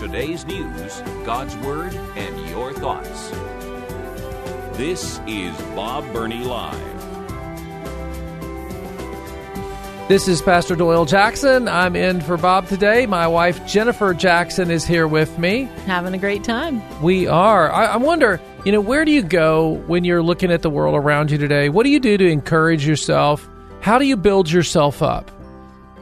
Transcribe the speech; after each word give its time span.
Today's 0.00 0.46
news, 0.46 1.02
God's 1.26 1.54
Word, 1.58 1.94
and 2.16 2.48
your 2.48 2.72
thoughts. 2.72 3.28
This 4.78 5.20
is 5.26 5.54
Bob 5.76 6.10
Burney 6.10 6.42
Live. 6.42 6.80
This 10.08 10.26
is 10.26 10.40
Pastor 10.40 10.74
Doyle 10.74 11.04
Jackson. 11.04 11.68
I'm 11.68 11.96
in 11.96 12.22
for 12.22 12.38
Bob 12.38 12.66
today. 12.66 13.04
My 13.04 13.26
wife 13.26 13.66
Jennifer 13.66 14.14
Jackson 14.14 14.70
is 14.70 14.86
here 14.86 15.06
with 15.06 15.38
me. 15.38 15.64
Having 15.84 16.14
a 16.14 16.18
great 16.18 16.44
time. 16.44 16.80
We 17.02 17.26
are. 17.26 17.70
I, 17.70 17.84
I 17.84 17.96
wonder, 17.98 18.40
you 18.64 18.72
know, 18.72 18.80
where 18.80 19.04
do 19.04 19.12
you 19.12 19.22
go 19.22 19.82
when 19.86 20.04
you're 20.04 20.22
looking 20.22 20.50
at 20.50 20.62
the 20.62 20.70
world 20.70 20.96
around 20.96 21.30
you 21.30 21.36
today? 21.36 21.68
What 21.68 21.82
do 21.82 21.90
you 21.90 22.00
do 22.00 22.16
to 22.16 22.26
encourage 22.26 22.86
yourself? 22.86 23.46
How 23.82 23.98
do 23.98 24.06
you 24.06 24.16
build 24.16 24.50
yourself 24.50 25.02
up? 25.02 25.30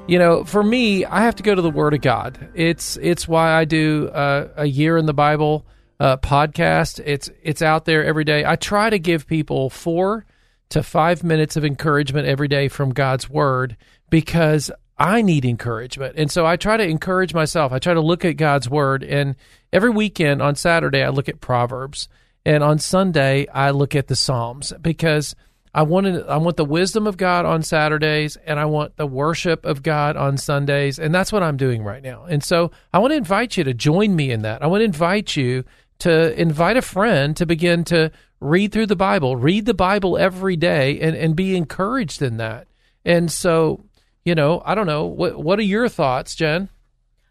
You 0.09 0.19
know, 0.19 0.42
for 0.42 0.62
me, 0.62 1.05
I 1.05 1.20
have 1.25 1.37
to 1.37 1.42
go 1.42 1.55
to 1.55 1.61
the 1.61 1.70
Word 1.70 1.92
of 1.92 2.01
God. 2.01 2.51
It's 2.55 2.97
it's 2.97 3.28
why 3.28 3.53
I 3.53 3.67
do 3.67 4.09
uh, 4.09 4.48
a 4.56 4.65
year 4.65 4.97
in 4.97 5.05
the 5.05 5.12
Bible 5.12 5.67
uh, 6.00 6.17
podcast. 6.17 6.98
It's 7.05 7.31
it's 7.42 7.61
out 7.61 7.84
there 7.84 8.03
every 8.06 8.25
day. 8.25 8.42
I 8.42 8.56
try 8.56 8.89
to 8.89 8.98
give 8.98 9.27
people 9.27 9.69
four 9.69 10.25
to 10.70 10.83
five 10.83 11.23
minutes 11.23 11.56
of 11.56 11.65
encouragement 11.65 12.27
every 12.27 12.48
day 12.48 12.69
from 12.69 12.95
God's 12.95 13.28
Word 13.28 13.77
because 14.09 14.70
I 14.98 15.20
need 15.20 15.45
encouragement. 15.45 16.15
And 16.17 16.31
so 16.31 16.47
I 16.47 16.56
try 16.56 16.78
to 16.78 16.89
encourage 16.89 17.34
myself. 17.34 17.70
I 17.70 17.78
try 17.78 17.93
to 17.93 18.00
look 18.00 18.25
at 18.25 18.39
God's 18.39 18.69
word. 18.69 19.05
And 19.05 19.37
every 19.72 19.91
weekend 19.91 20.43
on 20.43 20.56
Saturday, 20.56 21.03
I 21.03 21.11
look 21.11 21.28
at 21.28 21.41
Proverbs. 21.41 22.09
And 22.45 22.65
on 22.65 22.78
Sunday, 22.78 23.47
I 23.48 23.70
look 23.70 23.95
at 23.95 24.09
the 24.09 24.17
Psalms 24.17 24.72
because 24.81 25.37
I 25.74 25.83
want 25.83 26.06
I 26.28 26.36
want 26.36 26.56
the 26.56 26.64
wisdom 26.64 27.06
of 27.06 27.16
God 27.16 27.44
on 27.44 27.62
Saturdays 27.62 28.36
and 28.36 28.58
I 28.58 28.64
want 28.64 28.97
the 28.97 29.06
worship 29.06 29.64
of 29.64 29.83
God 29.83 30.16
on 30.16 30.36
Sundays. 30.36 30.98
And 30.98 31.14
that's 31.14 31.33
what 31.33 31.42
I'm 31.42 31.56
doing 31.56 31.83
right 31.83 32.02
now. 32.02 32.25
And 32.25 32.42
so 32.42 32.70
I 32.92 32.98
want 32.98 33.12
to 33.12 33.16
invite 33.16 33.56
you 33.56 33.64
to 33.64 33.75
join 33.75 34.16
me 34.16 34.30
in 34.30 34.42
that. 34.42 34.62
I 34.62 34.66
want 34.66 34.80
to 34.80 34.86
invite 34.86 35.36
you 35.36 35.64
to 36.00 36.41
invite 36.41 36.77
a 36.77 36.83
friend 36.83 37.36
to 37.36 37.47
begin 37.47 37.84
to 37.84 38.10
read 38.41 38.72
through 38.72 38.86
the 38.86 38.97
Bible, 38.97 39.36
read 39.36 39.66
the 39.66 39.75
Bible 39.75 40.16
every 40.16 40.56
day 40.56 41.00
and, 41.00 41.16
and 41.16 41.34
be 41.34 41.56
encouraged 41.56 42.22
in 42.22 42.36
that. 42.36 42.69
And 43.05 43.30
so 43.30 43.84
you 44.28 44.34
know, 44.34 44.62
I 44.66 44.75
don't 44.75 44.86
know. 44.86 45.06
What 45.06 45.42
what 45.42 45.58
are 45.58 45.62
your 45.62 45.88
thoughts, 45.88 46.34
Jen? 46.34 46.69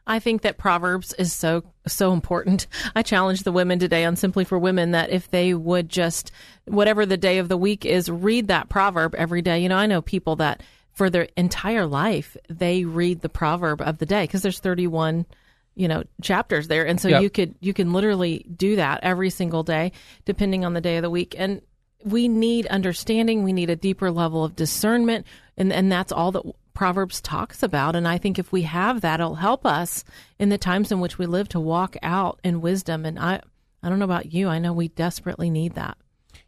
I 0.07 0.19
think 0.19 0.41
that 0.41 0.57
Proverbs 0.57 1.13
is 1.13 1.33
so 1.33 1.63
so 1.85 2.13
important. 2.13 2.67
I 2.95 3.03
challenge 3.03 3.43
the 3.43 3.51
women 3.51 3.77
today 3.77 4.05
on 4.05 4.15
Simply 4.15 4.45
for 4.45 4.57
Women 4.57 4.91
that 4.91 5.09
if 5.09 5.29
they 5.29 5.53
would 5.53 5.89
just 5.89 6.31
whatever 6.65 7.05
the 7.05 7.17
day 7.17 7.37
of 7.37 7.49
the 7.49 7.57
week 7.57 7.85
is, 7.85 8.09
read 8.09 8.47
that 8.47 8.69
proverb 8.69 9.13
every 9.15 9.41
day. 9.41 9.59
You 9.59 9.69
know, 9.69 9.77
I 9.77 9.85
know 9.85 10.01
people 10.01 10.37
that 10.37 10.63
for 10.93 11.11
their 11.11 11.27
entire 11.37 11.85
life 11.85 12.35
they 12.49 12.83
read 12.83 13.21
the 13.21 13.29
proverb 13.29 13.81
of 13.81 13.99
the 13.99 14.05
day 14.07 14.23
because 14.23 14.41
there's 14.41 14.59
31 14.59 15.27
you 15.75 15.87
know 15.87 16.03
chapters 16.23 16.67
there 16.67 16.87
and 16.87 16.99
so 16.99 17.07
yep. 17.07 17.21
you 17.21 17.29
could 17.29 17.53
you 17.59 17.71
can 17.71 17.93
literally 17.93 18.43
do 18.55 18.77
that 18.77 18.99
every 19.03 19.29
single 19.29 19.61
day 19.61 19.91
depending 20.25 20.65
on 20.65 20.73
the 20.73 20.81
day 20.81 20.97
of 20.97 21.03
the 21.03 21.09
week 21.09 21.35
and 21.37 21.61
we 22.03 22.27
need 22.27 22.65
understanding 22.67 23.43
we 23.43 23.53
need 23.53 23.69
a 23.69 23.75
deeper 23.75 24.09
level 24.09 24.43
of 24.43 24.55
discernment 24.55 25.27
and 25.55 25.71
and 25.71 25.91
that's 25.91 26.11
all 26.11 26.31
that 26.31 26.43
Proverbs 26.77 27.21
talks 27.21 27.63
about. 27.63 27.95
And 27.95 28.07
I 28.07 28.19
think 28.19 28.37
if 28.37 28.51
we 28.51 28.61
have 28.61 29.01
that, 29.01 29.19
it'll 29.19 29.33
help 29.33 29.65
us 29.65 30.03
in 30.37 30.49
the 30.49 30.59
times 30.59 30.91
in 30.91 30.99
which 30.99 31.17
we 31.17 31.25
live 31.25 31.49
to 31.49 31.59
walk 31.59 31.97
out 32.03 32.39
in 32.43 32.61
wisdom. 32.61 33.03
And 33.03 33.17
I, 33.17 33.41
I 33.81 33.89
don't 33.89 33.97
know 33.97 34.05
about 34.05 34.31
you. 34.31 34.47
I 34.47 34.59
know 34.59 34.73
we 34.73 34.89
desperately 34.89 35.49
need 35.49 35.73
that. 35.73 35.97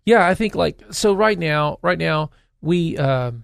Yeah, 0.06 0.28
I 0.28 0.36
think 0.36 0.54
like 0.54 0.84
so. 0.92 1.14
Right 1.14 1.38
now, 1.38 1.80
right 1.82 1.98
now, 1.98 2.30
we 2.62 2.96
um, 3.00 3.44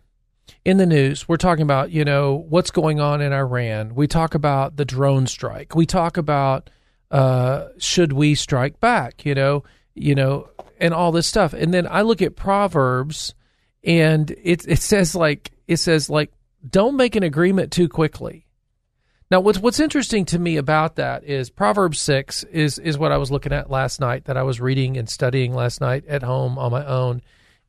in 0.63 0.77
the 0.77 0.85
news 0.85 1.27
we're 1.27 1.37
talking 1.37 1.63
about 1.63 1.89
you 1.89 2.05
know 2.05 2.45
what's 2.49 2.69
going 2.69 2.99
on 2.99 3.19
in 3.19 3.33
Iran. 3.33 3.95
We 3.95 4.07
talk 4.07 4.35
about 4.35 4.75
the 4.75 4.85
drone 4.85 5.25
strike. 5.25 5.75
We 5.75 5.87
talk 5.87 6.17
about 6.17 6.69
uh, 7.09 7.69
should 7.79 8.13
we 8.13 8.35
strike 8.35 8.79
back? 8.79 9.25
You 9.25 9.33
know, 9.33 9.63
you 9.95 10.13
know, 10.13 10.49
and 10.79 10.93
all 10.93 11.11
this 11.11 11.25
stuff. 11.25 11.53
And 11.53 11.73
then 11.73 11.87
I 11.87 12.03
look 12.03 12.21
at 12.21 12.35
Proverbs, 12.35 13.33
and 13.83 14.29
it 14.29 14.67
it 14.67 14.79
says 14.79 15.15
like 15.15 15.51
it 15.67 15.77
says 15.77 16.11
like 16.11 16.31
don't 16.67 16.95
make 16.95 17.15
an 17.15 17.23
agreement 17.23 17.71
too 17.71 17.87
quickly. 17.87 18.45
Now, 19.31 19.39
what's 19.39 19.59
what's 19.59 19.79
interesting 19.79 20.25
to 20.25 20.39
me 20.39 20.57
about 20.57 20.97
that 20.97 21.23
is 21.23 21.49
Proverbs 21.49 21.99
six 21.99 22.43
is 22.43 22.77
is 22.77 22.97
what 22.97 23.11
I 23.11 23.17
was 23.17 23.31
looking 23.31 23.53
at 23.53 23.71
last 23.71 23.99
night 23.99 24.25
that 24.25 24.37
I 24.37 24.43
was 24.43 24.61
reading 24.61 24.97
and 24.97 25.09
studying 25.09 25.53
last 25.53 25.81
night 25.81 26.05
at 26.05 26.21
home 26.21 26.59
on 26.59 26.71
my 26.71 26.85
own, 26.85 27.21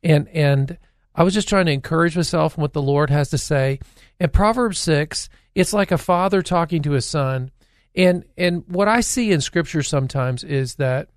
and 0.03 0.27
and 0.29 0.77
I 1.15 1.23
was 1.23 1.33
just 1.33 1.49
trying 1.49 1.65
to 1.65 1.71
encourage 1.71 2.15
myself 2.15 2.57
in 2.57 2.61
what 2.61 2.73
the 2.73 2.81
Lord 2.81 3.09
has 3.09 3.29
to 3.31 3.39
say. 3.39 3.79
And 4.19 4.31
Proverbs 4.31 4.77
six, 4.77 5.29
it's 5.55 5.73
like 5.73 5.91
a 5.91 5.97
father 5.97 6.43
talking 6.43 6.83
to 6.83 6.91
his 6.91 7.05
son, 7.05 7.49
and 7.95 8.23
and 8.37 8.63
what 8.67 8.87
I 8.87 9.01
see 9.01 9.31
in 9.31 9.41
Scripture 9.41 9.83
sometimes 9.83 10.43
is 10.43 10.75
that 10.75 11.09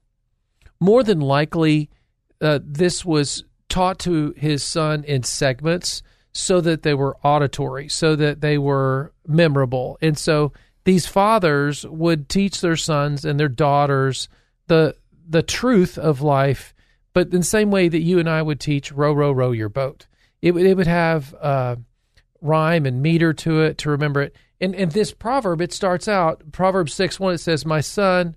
more 0.80 1.02
than 1.02 1.20
likely 1.20 1.90
uh, 2.40 2.60
this 2.64 3.04
was 3.04 3.44
taught 3.68 3.98
to 4.00 4.32
his 4.38 4.64
son 4.64 5.04
in 5.04 5.22
segments 5.22 6.02
so 6.32 6.60
that 6.60 6.82
they 6.82 6.94
were 6.94 7.16
auditory, 7.24 7.88
so 7.88 8.16
that 8.16 8.40
they 8.40 8.58
were 8.58 9.12
memorable. 9.26 9.98
And 10.00 10.16
so 10.16 10.52
these 10.84 11.06
fathers 11.06 11.84
would 11.86 12.28
teach 12.28 12.60
their 12.60 12.76
sons 12.76 13.24
and 13.24 13.38
their 13.38 13.48
daughters 13.48 14.28
the 14.66 14.96
the 15.28 15.42
truth 15.42 15.96
of 15.96 16.20
life, 16.20 16.74
but 17.12 17.28
in 17.28 17.38
the 17.38 17.44
same 17.44 17.70
way 17.70 17.88
that 17.88 18.02
you 18.02 18.18
and 18.18 18.28
I 18.28 18.42
would 18.42 18.58
teach 18.58 18.90
row, 18.90 19.12
row, 19.12 19.30
row 19.30 19.52
your 19.52 19.68
boat. 19.68 20.06
It 20.42 20.52
would 20.52 20.66
it 20.66 20.76
would 20.76 20.86
have 20.86 21.34
uh, 21.40 21.76
rhyme 22.40 22.86
and 22.86 23.02
meter 23.02 23.32
to 23.32 23.60
it 23.62 23.78
to 23.78 23.90
remember 23.90 24.22
it. 24.22 24.34
And 24.60 24.74
and 24.74 24.92
this 24.92 25.12
proverb 25.12 25.60
it 25.60 25.72
starts 25.72 26.08
out 26.08 26.52
Proverbs 26.52 26.94
six 26.94 27.20
one 27.20 27.34
it 27.34 27.38
says, 27.38 27.66
"My 27.66 27.80
son, 27.80 28.36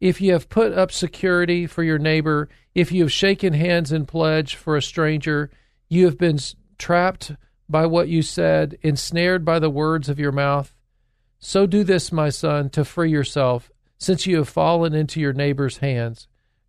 if 0.00 0.20
you 0.20 0.32
have 0.32 0.48
put 0.48 0.72
up 0.72 0.92
security 0.92 1.66
for 1.66 1.82
your 1.82 1.98
neighbor, 1.98 2.48
if 2.74 2.92
you 2.92 3.02
have 3.02 3.12
shaken 3.12 3.52
hands 3.52 3.92
in 3.92 4.06
pledge 4.06 4.54
for 4.54 4.76
a 4.76 4.82
stranger, 4.82 5.50
you 5.88 6.04
have 6.06 6.18
been 6.18 6.38
trapped 6.78 7.32
by 7.68 7.86
what 7.86 8.08
you 8.08 8.22
said, 8.22 8.78
ensnared 8.82 9.44
by 9.44 9.58
the 9.58 9.70
words 9.70 10.08
of 10.08 10.18
your 10.18 10.32
mouth. 10.32 10.74
So 11.38 11.66
do 11.66 11.84
this, 11.84 12.12
my 12.12 12.30
son, 12.30 12.70
to 12.70 12.84
free 12.84 13.10
yourself, 13.10 13.70
since 13.98 14.26
you 14.26 14.36
have 14.38 14.48
fallen 14.48 14.94
into 14.94 15.20
your 15.20 15.32
neighbor's 15.32 15.78
hands. 15.78 16.28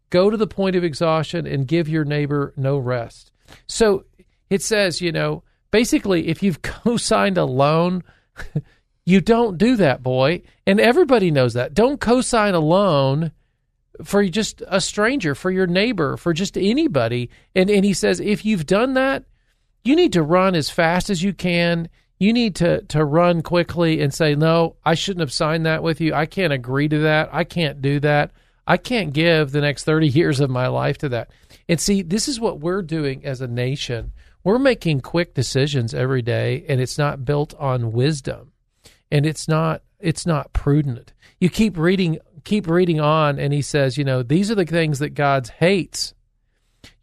Go 0.09 0.29
to 0.29 0.38
the 0.38 0.47
point 0.47 0.75
of 0.75 0.83
exhaustion 0.83 1.45
and 1.47 1.67
give 1.67 1.89
your 1.89 2.05
neighbor 2.05 2.53
no 2.55 2.77
rest. 2.77 3.31
So 3.67 4.05
it 4.49 4.61
says, 4.61 5.01
you 5.01 5.11
know, 5.11 5.43
basically, 5.71 6.27
if 6.27 6.43
you've 6.43 6.61
co 6.61 6.97
signed 6.97 7.37
a 7.37 7.45
loan, 7.45 8.03
you 9.05 9.22
don't 9.22 9.57
do 9.57 9.75
that, 9.77 10.03
boy. 10.03 10.41
And 10.66 10.79
everybody 10.79 11.31
knows 11.31 11.53
that. 11.53 11.73
Don't 11.73 11.99
co 11.99 12.22
sign 12.22 12.53
a 12.53 12.59
loan 12.59 13.31
for 14.03 14.25
just 14.25 14.61
a 14.67 14.81
stranger, 14.81 15.35
for 15.35 15.51
your 15.51 15.67
neighbor, 15.67 16.17
for 16.17 16.33
just 16.33 16.57
anybody. 16.57 17.29
And, 17.55 17.69
and 17.69 17.85
he 17.85 17.93
says, 17.93 18.19
if 18.19 18.43
you've 18.43 18.66
done 18.66 18.93
that, 18.96 19.23
you 19.85 19.96
need 19.96 20.14
to 20.14 20.23
run 20.23 20.55
as 20.55 20.70
fast 20.70 21.09
as 21.09 21.23
you 21.23 21.34
can. 21.34 21.87
You 22.17 22.34
need 22.34 22.55
to 22.55 22.82
to 22.84 23.05
run 23.05 23.41
quickly 23.41 24.02
and 24.02 24.14
say, 24.14 24.35
"No, 24.35 24.76
I 24.84 24.96
shouldn't 24.96 25.22
have 25.22 25.32
signed 25.32 25.66
that 25.66 25.84
with 25.84 26.02
you. 26.02 26.14
I 26.14 26.26
can't 26.26 26.52
agree 26.52 26.90
to 26.90 26.99
that. 26.99 27.29
I 27.32 27.43
can't 27.43 27.82
do 27.82 27.99
that. 28.02 28.32
I 28.67 28.78
can't 28.78 29.14
give 29.14 29.52
the 29.52 29.61
next 29.61 29.84
30 29.84 30.08
years 30.20 30.40
of 30.40 30.49
my 30.49 30.67
life 30.67 30.97
to 30.99 31.09
that." 31.09 31.29
And 31.70 31.79
see, 31.79 32.02
this 32.02 32.28
is 32.28 32.40
what 32.40 32.59
we're 32.59 32.82
doing 32.82 33.26
as 33.26 33.41
a 33.41 33.47
nation. 33.47 34.11
We're 34.43 34.59
making 34.59 35.02
quick 35.02 35.34
decisions 35.34 35.93
every 35.93 36.22
day 36.22 36.66
and 36.70 36.79
it's 36.79 36.99
not 36.99 37.26
built 37.26 37.55
on 37.55 37.91
wisdom. 37.91 38.52
And 39.11 39.26
it's 39.26 39.47
not 39.47 39.81
it's 39.99 40.26
not 40.26 40.53
prudent. 40.53 41.14
You 41.40 41.49
keep 41.49 41.78
reading 41.78 42.20
keep 42.43 42.67
reading 42.67 42.99
on 42.99 43.40
and 43.40 43.52
he 43.52 43.61
says, 43.64 43.97
you 43.97 44.03
know, 44.03 44.22
these 44.23 44.52
are 44.52 44.55
the 44.55 44.66
things 44.66 44.99
that 44.99 45.16
God 45.16 45.49
hates 45.58 46.14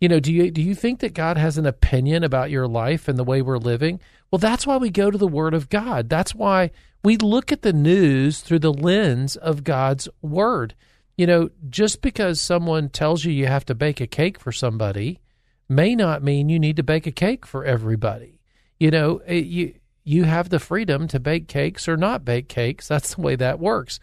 you 0.00 0.08
know, 0.08 0.20
do 0.20 0.32
you 0.32 0.50
do 0.50 0.62
you 0.62 0.74
think 0.74 1.00
that 1.00 1.14
God 1.14 1.36
has 1.36 1.58
an 1.58 1.66
opinion 1.66 2.24
about 2.24 2.50
your 2.50 2.66
life 2.66 3.08
and 3.08 3.18
the 3.18 3.24
way 3.24 3.42
we're 3.42 3.58
living? 3.58 4.00
Well, 4.30 4.38
that's 4.38 4.66
why 4.66 4.76
we 4.76 4.90
go 4.90 5.10
to 5.10 5.18
the 5.18 5.28
word 5.28 5.54
of 5.54 5.68
God. 5.68 6.08
That's 6.08 6.34
why 6.34 6.70
we 7.04 7.16
look 7.16 7.52
at 7.52 7.62
the 7.62 7.72
news 7.72 8.40
through 8.40 8.60
the 8.60 8.72
lens 8.72 9.36
of 9.36 9.64
God's 9.64 10.08
word. 10.20 10.74
You 11.16 11.26
know, 11.26 11.50
just 11.68 12.00
because 12.00 12.40
someone 12.40 12.88
tells 12.88 13.24
you 13.24 13.32
you 13.32 13.46
have 13.46 13.66
to 13.66 13.74
bake 13.74 14.00
a 14.00 14.06
cake 14.06 14.40
for 14.40 14.52
somebody 14.52 15.20
may 15.68 15.94
not 15.94 16.22
mean 16.22 16.48
you 16.48 16.58
need 16.58 16.76
to 16.76 16.82
bake 16.82 17.06
a 17.06 17.12
cake 17.12 17.46
for 17.46 17.64
everybody. 17.64 18.40
You 18.78 18.90
know, 18.90 19.22
it, 19.26 19.46
you 19.46 19.74
you 20.04 20.24
have 20.24 20.48
the 20.48 20.58
freedom 20.58 21.06
to 21.08 21.20
bake 21.20 21.46
cakes 21.48 21.88
or 21.88 21.96
not 21.96 22.24
bake 22.24 22.48
cakes. 22.48 22.88
That's 22.88 23.14
the 23.14 23.20
way 23.20 23.36
that 23.36 23.60
works. 23.60 24.00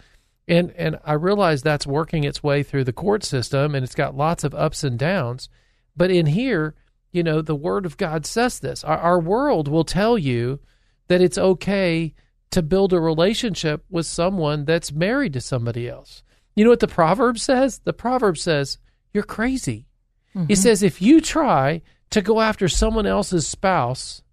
And 0.48 0.72
and 0.72 1.00
I 1.04 1.14
realize 1.14 1.62
that's 1.62 1.88
working 1.88 2.24
its 2.24 2.44
way 2.44 2.64
through 2.64 2.86
the 2.86 2.94
court 2.94 3.24
system 3.24 3.75
and 3.75 3.84
it's 3.84 3.96
got 3.96 4.18
lots 4.18 4.44
of 4.44 4.56
ups 4.56 4.84
and 4.84 4.98
downs. 4.98 5.50
But 5.95 6.12
in 6.12 6.27
here, 6.27 6.75
you 7.12 7.24
know, 7.24 7.41
the 7.41 7.56
word 7.56 7.86
of 7.86 7.97
God 7.97 8.25
says 8.25 8.59
this. 8.59 8.83
Our, 8.83 8.97
our 8.97 9.19
world 9.19 9.68
will 9.68 9.83
tell 9.83 10.18
you 10.18 10.59
that 11.07 11.21
it's 11.21 11.38
okay 11.38 12.13
to 12.51 12.62
build 12.62 12.94
a 12.94 13.00
relationship 13.00 13.83
with 13.89 14.06
someone 14.06 14.65
that's 14.65 14.91
married 14.91 15.33
to 15.33 15.41
somebody 15.41 15.88
else. 15.88 16.24
You 16.56 16.63
know 16.63 16.71
what 16.71 16.80
the 16.80 16.88
proverb 16.88 17.38
says? 17.38 17.80
The 17.80 17.94
proverb 17.94 18.38
says, 18.38 18.77
You're 19.13 19.24
crazy. 19.24 19.88
Mm-hmm. 20.36 20.51
It 20.51 20.57
says, 20.57 20.83
If 20.83 21.01
you 21.01 21.21
try 21.21 21.81
to 22.09 22.21
go 22.21 22.41
after 22.41 22.68
someone 22.68 23.06
else's 23.06 23.47
spouse, 23.47 24.24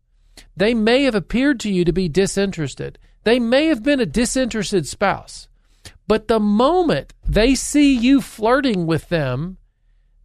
they 0.56 0.74
may 0.74 1.02
have 1.02 1.14
appeared 1.14 1.60
to 1.60 1.70
you 1.70 1.84
to 1.84 1.92
be 1.92 2.08
disinterested. 2.08 2.98
They 3.24 3.38
may 3.38 3.66
have 3.66 3.82
been 3.82 4.00
a 4.00 4.06
disinterested 4.06 4.86
spouse. 4.86 5.48
But 6.08 6.28
the 6.28 6.40
moment 6.40 7.12
they 7.26 7.54
see 7.54 7.94
you 7.94 8.20
flirting 8.20 8.86
with 8.86 9.08
them, 9.08 9.58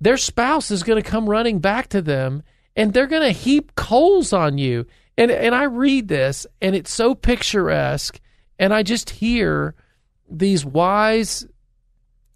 their 0.02 0.18
spouse 0.18 0.72
is 0.72 0.84
going 0.84 1.02
to 1.02 1.10
come 1.10 1.30
running 1.30 1.60
back 1.60 1.88
to 1.90 2.02
them 2.02 2.44
and 2.76 2.92
they're 2.92 3.08
going 3.08 3.22
to 3.22 3.40
heap 3.40 3.76
coals 3.76 4.34
on 4.34 4.58
you. 4.58 4.88
And 5.18 5.30
and 5.30 5.54
I 5.54 5.64
read 5.64 6.08
this 6.08 6.48
and 6.62 6.76
it's 6.76 6.92
so 6.92 7.14
picturesque 7.14 8.20
and 8.58 8.74
I 8.74 8.82
just 8.82 9.12
hear 9.12 9.76
these 10.30 10.66
wise 10.66 11.46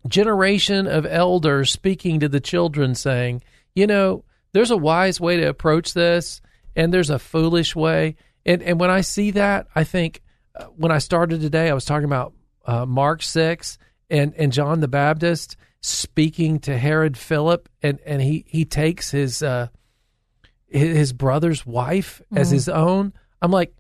generation 0.08 0.86
of 0.86 1.06
elders 1.08 1.72
speaking 1.72 2.20
to 2.20 2.30
the 2.30 2.40
children 2.40 2.94
saying, 2.94 3.42
you 3.74 3.88
know, 3.88 4.24
there's 4.52 4.72
a 4.72 4.78
wise 4.78 5.20
way 5.20 5.38
to 5.38 5.48
approach 5.50 5.94
this 5.94 6.42
and 6.76 6.94
there's 6.94 7.10
a 7.10 7.18
foolish 7.18 7.76
way. 7.76 8.16
And 8.46 8.62
and 8.62 8.80
when 8.80 8.92
I 8.92 9.02
see 9.02 9.32
that, 9.32 9.68
I 9.74 9.84
think 9.84 10.22
uh, 10.56 10.66
when 10.76 10.92
I 10.92 11.00
started 11.00 11.42
today, 11.42 11.70
I 11.70 11.74
was 11.74 11.86
talking 11.86 12.06
about 12.06 12.34
uh, 12.66 12.86
Mark 12.86 13.24
six 13.24 13.80
and 14.12 14.36
and 14.36 14.54
John 14.54 14.82
the 14.82 14.88
Baptist 14.88 15.58
speaking 15.86 16.60
to 16.60 16.78
Herod 16.78 17.18
Philip, 17.18 17.70
and 17.82 18.00
and 18.06 18.22
he 18.22 18.46
he 18.48 18.66
takes 18.66 19.12
his 19.12 19.44
uh, 19.44 19.68
his 20.68 21.14
brother's 21.14 21.66
wife 21.66 22.22
mm-hmm. 22.26 22.38
as 22.38 22.52
his 22.52 22.68
own. 22.70 23.14
I'm 23.42 23.52
like, 23.52 23.76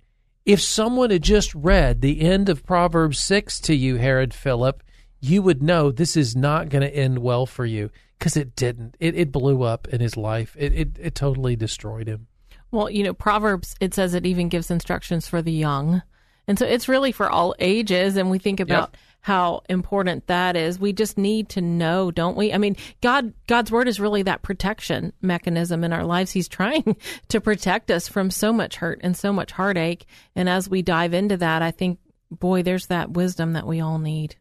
if 0.46 0.62
someone 0.62 1.10
had 1.10 1.24
just 1.24 1.54
read 1.56 2.02
the 2.02 2.22
end 2.22 2.50
of 2.50 2.66
Proverbs 2.66 3.19
six 3.19 3.60
to 3.62 3.75
you, 3.75 3.98
Herod 3.98 4.34
Philip, 4.34 4.84
you 5.19 5.42
would 5.42 5.63
know 5.63 5.92
this 5.92 6.16
is 6.16 6.36
not 6.36 6.69
going 6.69 6.84
to 6.84 6.96
end 6.96 7.19
well 7.19 7.46
for 7.46 7.66
you 7.66 7.90
because 8.19 8.38
it 8.38 8.56
didn't. 8.56 8.96
It 9.00 9.16
it 9.16 9.31
blew 9.31 9.63
up 9.63 9.88
in 9.88 10.01
his 10.01 10.16
life. 10.16 10.56
It, 10.60 10.74
it 10.74 10.90
it 11.00 11.16
totally 11.16 11.56
destroyed 11.56 12.08
him. 12.08 12.28
Well, 12.72 12.90
you 12.90 13.04
know, 13.04 13.13
Proverbs, 13.13 13.75
it 13.80 13.94
says 13.94 14.13
it 14.13 14.25
even 14.25 14.50
gives 14.50 14.69
instructions 14.69 15.28
for 15.28 15.42
the 15.42 15.51
young. 15.51 16.01
And 16.48 16.60
so 16.60 16.66
it's 16.66 16.88
really 16.90 17.12
for 17.12 17.30
all 17.30 17.56
ages. 17.58 18.18
And 18.18 18.30
we 18.30 18.38
think 18.38 18.60
about 18.60 18.92
yep. 18.92 18.98
How 19.25 19.63
important 19.69 20.27
that 20.27 20.56
is. 20.56 20.80
We 20.80 20.94
just 20.94 21.18
need 21.18 21.50
to 21.50 21.60
know, 21.60 22.12
don't 22.12 22.38
we? 22.38 22.54
I 22.54 22.60
mean, 22.60 22.75
God, 23.01 23.33
God's 23.48 23.72
word 23.72 23.88
is 23.88 24.00
really 24.00 24.22
that 24.22 24.44
protection 24.44 25.13
mechanism 25.19 25.83
in 25.83 25.92
our 25.92 26.04
lives. 26.04 26.30
He's 26.30 26.48
trying 26.48 26.95
to 27.30 27.42
protect 27.42 27.89
us 27.89 28.07
from 28.07 28.30
so 28.30 28.54
much 28.54 28.75
hurt 28.75 29.00
and 29.01 29.18
so 29.18 29.33
much 29.33 29.51
heartache. 29.51 30.06
And 30.36 30.48
as 30.48 30.69
we 30.69 30.83
dive 30.83 31.16
into 31.16 31.38
that, 31.38 31.63
I 31.63 31.72
think, 31.72 31.98
boy, 32.30 32.62
there's 32.62 32.86
that 32.86 33.13
wisdom 33.13 33.54
that 33.54 33.66
we 33.66 33.80
all 33.80 33.98
need. 33.98 34.36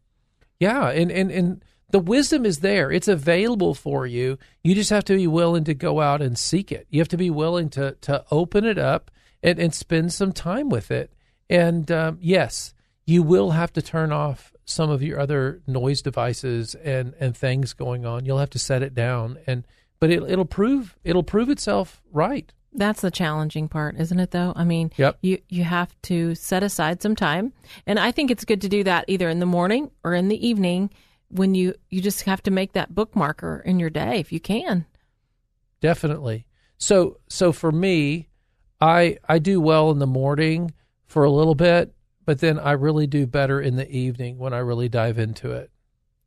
Yeah. 0.61 0.91
And, 0.91 1.11
and, 1.11 1.31
and, 1.31 1.65
the 1.89 1.99
wisdom 1.99 2.45
is 2.45 2.59
there. 2.59 2.91
It's 2.91 3.09
available 3.09 3.73
for 3.73 4.07
you. 4.07 4.37
You 4.63 4.75
just 4.75 4.91
have 4.91 5.05
to 5.05 5.17
be 5.17 5.27
willing 5.27 5.65
to 5.65 5.75
go 5.75 6.03
out 6.03 6.21
and 6.21 6.39
seek 6.39 6.71
it. 6.71 6.87
You 6.91 7.01
have 7.01 7.09
to 7.09 7.17
be 7.17 7.31
willing 7.31 7.71
to 7.71 7.93
to 8.01 8.25
open 8.33 8.65
it 8.65 8.79
up 8.79 9.13
and, 9.45 9.61
and 9.61 9.73
spend 9.73 10.13
some 10.13 10.33
time 10.33 10.69
with 10.71 10.91
it. 10.91 11.13
And 11.49 11.91
um, 11.93 12.19
yes, 12.21 12.75
you 13.07 13.23
will 13.23 13.53
have 13.53 13.73
to 13.75 13.83
turn 13.83 14.11
off 14.11 14.54
some 14.65 14.91
of 14.91 15.03
your 15.03 15.21
other 15.21 15.61
noise 15.67 16.03
devices 16.03 16.75
and, 16.77 17.15
and 17.21 17.37
things 17.37 17.73
going 17.73 18.07
on. 18.07 18.25
You'll 18.25 18.39
have 18.39 18.51
to 18.51 18.59
set 18.59 18.83
it 18.83 18.95
down, 18.95 19.39
and 19.47 19.67
but 20.01 20.11
it, 20.11 20.23
it'll 20.23 20.45
prove 20.45 20.97
it'll 21.05 21.23
prove 21.23 21.51
itself 21.51 22.03
right. 22.13 22.53
That's 22.77 23.03
the 23.03 23.11
challenging 23.11 23.69
part, 23.69 23.97
isn't 23.99 24.19
it? 24.19 24.33
Though 24.33 24.53
I 24.57 24.65
mean, 24.65 24.91
yep. 24.97 25.19
you 25.23 25.39
you 25.49 25.65
have 25.65 25.95
to 26.03 26.35
set 26.35 26.63
aside 26.63 27.03
some 27.03 27.17
time, 27.17 27.53
and 27.87 27.99
I 27.99 28.11
think 28.11 28.31
it's 28.31 28.45
good 28.45 28.61
to 28.63 28.69
do 28.69 28.85
that 28.85 29.05
either 29.09 29.29
in 29.29 29.39
the 29.39 29.47
morning 29.47 29.91
or 30.03 30.15
in 30.15 30.29
the 30.29 30.47
evening 30.47 30.91
when 31.29 31.55
you 31.55 31.75
you 31.91 32.01
just 32.01 32.23
have 32.23 32.43
to 32.45 32.51
make 32.51 32.73
that 32.73 32.93
bookmarker 32.93 33.65
in 33.65 33.79
your 33.79 33.91
day 33.91 34.19
if 34.19 34.33
you 34.33 34.41
can. 34.41 34.87
Definitely. 35.81 36.47
So 36.79 37.19
so 37.29 37.53
for 37.53 37.71
me, 37.71 38.29
I 38.81 39.19
I 39.29 39.39
do 39.39 39.61
well 39.61 39.91
in 39.91 39.99
the 39.99 40.07
morning 40.07 40.73
for 41.07 41.25
a 41.25 41.31
little 41.31 41.55
bit, 41.55 41.95
but 42.25 42.41
then 42.41 42.59
I 42.59 42.73
really 42.73 43.07
do 43.07 43.27
better 43.27 43.61
in 43.61 43.77
the 43.77 43.91
evening 43.91 44.39
when 44.39 44.53
I 44.53 44.59
really 44.59 44.89
dive 44.89 45.19
into 45.19 45.53
it. 45.53 45.71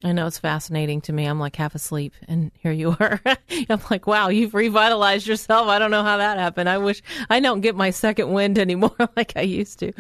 I 0.03 0.11
know 0.11 0.27
it's 0.27 0.38
fascinating 0.38 1.01
to 1.01 1.13
me. 1.13 1.25
I'm 1.25 1.39
like 1.39 1.55
half 1.55 1.73
asleep, 1.73 2.13
and 2.27 2.51
here 2.59 2.71
you 2.71 2.95
are. 2.99 3.19
I'm 3.69 3.81
like, 3.89 4.05
wow, 4.05 4.29
you've 4.29 4.53
revitalized 4.53 5.25
yourself. 5.25 5.67
I 5.67 5.79
don't 5.79 5.89
know 5.89 6.03
how 6.03 6.17
that 6.17 6.38
happened. 6.38 6.69
I 6.69 6.77
wish 6.77 7.01
I 7.29 7.39
don't 7.39 7.61
get 7.61 7.75
my 7.75 7.89
second 7.89 8.31
wind 8.31 8.59
anymore 8.59 8.95
like 9.15 9.33
I 9.35 9.41
used 9.41 9.79
to. 9.79 9.94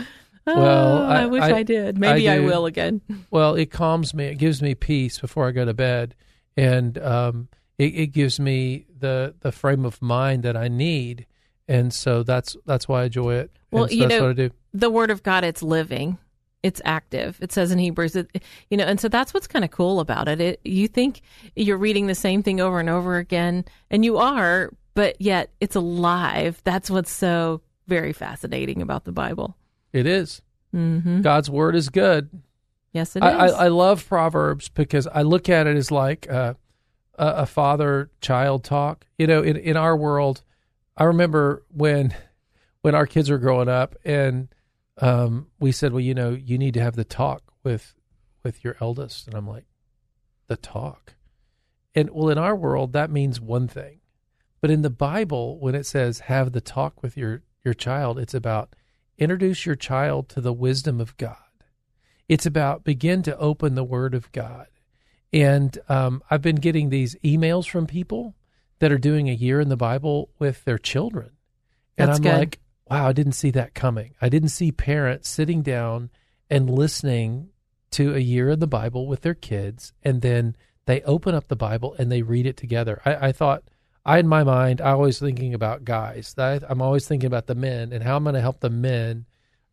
Well, 0.45 0.99
oh, 0.99 1.05
I, 1.05 1.23
I, 1.23 1.25
wish 1.25 1.43
I, 1.43 1.57
I 1.57 1.63
did. 1.63 1.97
Maybe 1.97 2.29
I, 2.29 2.35
I, 2.35 2.39
will 2.39 2.65
again. 2.65 3.01
Well, 3.31 3.55
it 3.55 3.71
calms 3.71 4.13
me. 4.13 4.25
It 4.25 4.37
gives 4.37 4.61
me 4.61 4.75
peace 4.75 5.19
before 5.19 5.47
I 5.47 5.51
go 5.51 5.65
to 5.65 5.73
bed, 5.73 6.15
and 6.55 6.97
um, 6.99 7.49
it, 7.77 7.93
it, 7.95 8.07
gives 8.07 8.39
me 8.39 8.85
the 8.97 9.35
the 9.41 9.51
frame 9.51 9.83
of 9.83 10.01
mind 10.01 10.43
that 10.43 10.55
I 10.55 10.69
need, 10.69 11.25
and 11.67 11.93
so 11.93 12.23
that's 12.23 12.55
that's 12.65 12.87
why 12.87 13.01
I 13.01 13.05
enjoy 13.05 13.35
it. 13.35 13.51
Well, 13.71 13.87
so 13.89 13.93
you 13.93 14.07
know, 14.07 14.33
the 14.77 14.89
Word 14.89 15.09
of 15.09 15.23
God, 15.23 15.43
it's 15.43 15.63
living, 15.63 16.17
it's 16.63 16.81
active. 16.85 17.37
It 17.41 17.51
says 17.51 17.71
in 17.71 17.79
Hebrews, 17.79 18.15
it, 18.15 18.43
you 18.69 18.77
know, 18.77 18.85
and 18.85 18.99
so 18.99 19.09
that's 19.09 19.33
what's 19.33 19.47
kind 19.47 19.65
of 19.65 19.71
cool 19.71 19.99
about 19.99 20.27
it. 20.27 20.39
it. 20.39 20.59
You 20.63 20.87
think 20.87 21.21
you're 21.55 21.77
reading 21.77 22.07
the 22.07 22.15
same 22.15 22.43
thing 22.43 22.61
over 22.61 22.79
and 22.79 22.89
over 22.89 23.17
again, 23.17 23.65
and 23.89 24.05
you 24.05 24.17
are, 24.17 24.71
but 24.93 25.19
yet 25.19 25.51
it's 25.59 25.75
alive. 25.75 26.61
That's 26.63 26.89
what's 26.89 27.11
so 27.11 27.61
very 27.87 28.13
fascinating 28.13 28.81
about 28.81 29.05
the 29.05 29.11
Bible. 29.11 29.57
It 29.93 30.05
is. 30.05 30.41
Mm-hmm. 30.75 31.21
God's 31.21 31.49
word 31.49 31.75
is 31.75 31.89
good. 31.89 32.29
Yes, 32.91 33.15
it 33.15 33.23
I, 33.23 33.45
is. 33.45 33.53
I, 33.53 33.65
I, 33.65 33.67
love 33.69 34.07
Proverbs 34.07 34.69
because 34.69 35.07
I 35.07 35.21
look 35.21 35.49
at 35.49 35.67
it 35.67 35.77
as 35.77 35.91
like 35.91 36.29
uh, 36.29 36.55
a, 37.15 37.27
a 37.27 37.45
father 37.45 38.11
child 38.21 38.63
talk. 38.63 39.05
You 39.17 39.27
know, 39.27 39.41
in, 39.41 39.55
in 39.57 39.77
our 39.77 39.95
world, 39.95 40.43
I 40.95 41.05
remember 41.05 41.63
when 41.69 42.13
when 42.81 42.95
our 42.95 43.05
kids 43.05 43.29
were 43.29 43.37
growing 43.37 43.69
up 43.69 43.95
and 44.05 44.49
um, 44.99 45.47
we 45.59 45.71
said, 45.71 45.91
well, 45.91 46.01
you 46.01 46.13
know, 46.13 46.31
you 46.31 46.57
need 46.57 46.73
to 46.75 46.81
have 46.81 46.95
the 46.95 47.03
talk 47.03 47.43
with 47.63 47.93
with 48.43 48.63
your 48.63 48.77
eldest, 48.79 49.27
and 49.27 49.35
I'm 49.35 49.47
like, 49.47 49.65
the 50.47 50.57
talk. 50.57 51.15
And 51.93 52.09
well, 52.11 52.29
in 52.29 52.37
our 52.37 52.55
world, 52.55 52.93
that 52.93 53.11
means 53.11 53.41
one 53.41 53.67
thing, 53.67 53.99
but 54.61 54.71
in 54.71 54.81
the 54.81 54.89
Bible, 54.89 55.59
when 55.59 55.75
it 55.75 55.85
says 55.85 56.21
have 56.21 56.51
the 56.51 56.61
talk 56.61 57.01
with 57.03 57.17
your 57.17 57.43
your 57.63 57.73
child, 57.73 58.19
it's 58.19 58.33
about 58.33 58.75
introduce 59.17 59.65
your 59.65 59.75
child 59.75 60.29
to 60.29 60.41
the 60.41 60.53
wisdom 60.53 61.01
of 61.01 61.17
God. 61.17 61.37
It's 62.27 62.45
about 62.45 62.83
begin 62.83 63.23
to 63.23 63.37
open 63.37 63.75
the 63.75 63.83
Word 63.83 64.13
of 64.13 64.31
God. 64.31 64.67
And 65.33 65.77
um, 65.89 66.23
I've 66.29 66.41
been 66.41 66.57
getting 66.57 66.89
these 66.89 67.15
emails 67.23 67.67
from 67.67 67.87
people 67.87 68.35
that 68.79 68.91
are 68.91 68.97
doing 68.97 69.29
a 69.29 69.33
year 69.33 69.59
in 69.59 69.69
the 69.69 69.77
Bible 69.77 70.29
with 70.39 70.63
their 70.65 70.77
children. 70.77 71.31
And 71.97 72.09
That's 72.09 72.19
I'm 72.19 72.23
good. 72.23 72.37
like, 72.37 72.59
wow, 72.89 73.07
I 73.07 73.13
didn't 73.13 73.33
see 73.33 73.51
that 73.51 73.73
coming. 73.73 74.15
I 74.21 74.29
didn't 74.29 74.49
see 74.49 74.71
parents 74.71 75.29
sitting 75.29 75.61
down 75.61 76.09
and 76.49 76.69
listening 76.69 77.49
to 77.91 78.15
a 78.15 78.19
year 78.19 78.49
in 78.49 78.59
the 78.59 78.67
Bible 78.67 79.07
with 79.07 79.21
their 79.21 79.33
kids. 79.33 79.93
And 80.03 80.21
then 80.21 80.55
they 80.85 81.01
open 81.01 81.35
up 81.35 81.47
the 81.47 81.55
Bible 81.55 81.95
and 81.97 82.11
they 82.11 82.21
read 82.21 82.45
it 82.45 82.57
together. 82.57 83.01
I, 83.05 83.27
I 83.27 83.31
thought, 83.31 83.63
I, 84.05 84.19
in 84.19 84.27
my 84.27 84.43
mind, 84.43 84.79
I 84.79 84.91
always 84.91 85.19
thinking 85.19 85.53
about 85.53 85.83
guys. 85.83 86.33
I, 86.37 86.61
am 86.69 86.81
always 86.81 87.07
thinking 87.07 87.27
about 87.27 87.47
the 87.47 87.55
men 87.55 87.91
and 87.91 88.03
how 88.03 88.15
I'm 88.15 88.23
going 88.23 88.35
to 88.35 88.41
help 88.41 88.61
the 88.61 88.69
men 88.69 89.25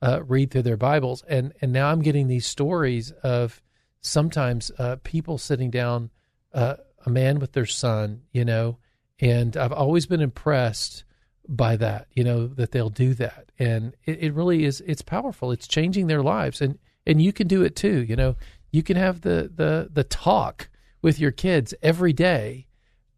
uh, 0.02 0.22
read 0.24 0.50
through 0.50 0.62
their 0.62 0.76
Bibles. 0.76 1.22
And 1.28 1.52
and 1.60 1.72
now 1.72 1.90
I'm 1.90 2.02
getting 2.02 2.26
these 2.26 2.46
stories 2.46 3.12
of 3.22 3.62
sometimes 4.00 4.70
uh, 4.78 4.96
people 5.04 5.38
sitting 5.38 5.70
down, 5.70 6.10
uh, 6.52 6.74
a 7.06 7.10
man 7.10 7.38
with 7.38 7.52
their 7.52 7.66
son, 7.66 8.22
you 8.32 8.44
know, 8.44 8.78
and 9.20 9.56
I've 9.56 9.72
always 9.72 10.06
been 10.06 10.20
impressed 10.20 11.04
by 11.48 11.76
that, 11.76 12.08
you 12.12 12.24
know, 12.24 12.46
that 12.46 12.72
they'll 12.72 12.90
do 12.90 13.14
that, 13.14 13.50
and 13.58 13.94
it, 14.04 14.18
it 14.22 14.34
really 14.34 14.64
is. 14.64 14.82
It's 14.86 15.02
powerful. 15.02 15.50
It's 15.50 15.66
changing 15.68 16.06
their 16.06 16.22
lives, 16.22 16.60
and 16.60 16.78
and 17.06 17.20
you 17.20 17.32
can 17.32 17.46
do 17.46 17.62
it 17.62 17.76
too. 17.76 18.02
You 18.02 18.16
know, 18.16 18.36
you 18.70 18.82
can 18.82 18.96
have 18.96 19.20
the 19.20 19.50
the 19.54 19.88
the 19.92 20.04
talk 20.04 20.68
with 21.02 21.18
your 21.18 21.30
kids 21.30 21.74
every 21.82 22.12
day 22.12 22.66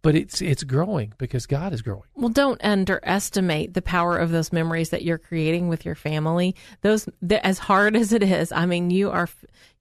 but 0.06 0.14
it's 0.14 0.40
it's 0.40 0.62
growing 0.62 1.12
because 1.18 1.46
God 1.46 1.72
is 1.72 1.82
growing. 1.82 2.04
Well, 2.14 2.28
don't 2.28 2.62
underestimate 2.62 3.74
the 3.74 3.82
power 3.82 4.16
of 4.16 4.30
those 4.30 4.52
memories 4.52 4.90
that 4.90 5.02
you're 5.02 5.18
creating 5.18 5.66
with 5.66 5.84
your 5.84 5.96
family. 5.96 6.54
Those 6.82 7.08
the, 7.20 7.44
as 7.44 7.58
hard 7.58 7.96
as 7.96 8.12
it 8.12 8.22
is, 8.22 8.52
I 8.52 8.66
mean, 8.66 8.90
you 8.90 9.10
are 9.10 9.28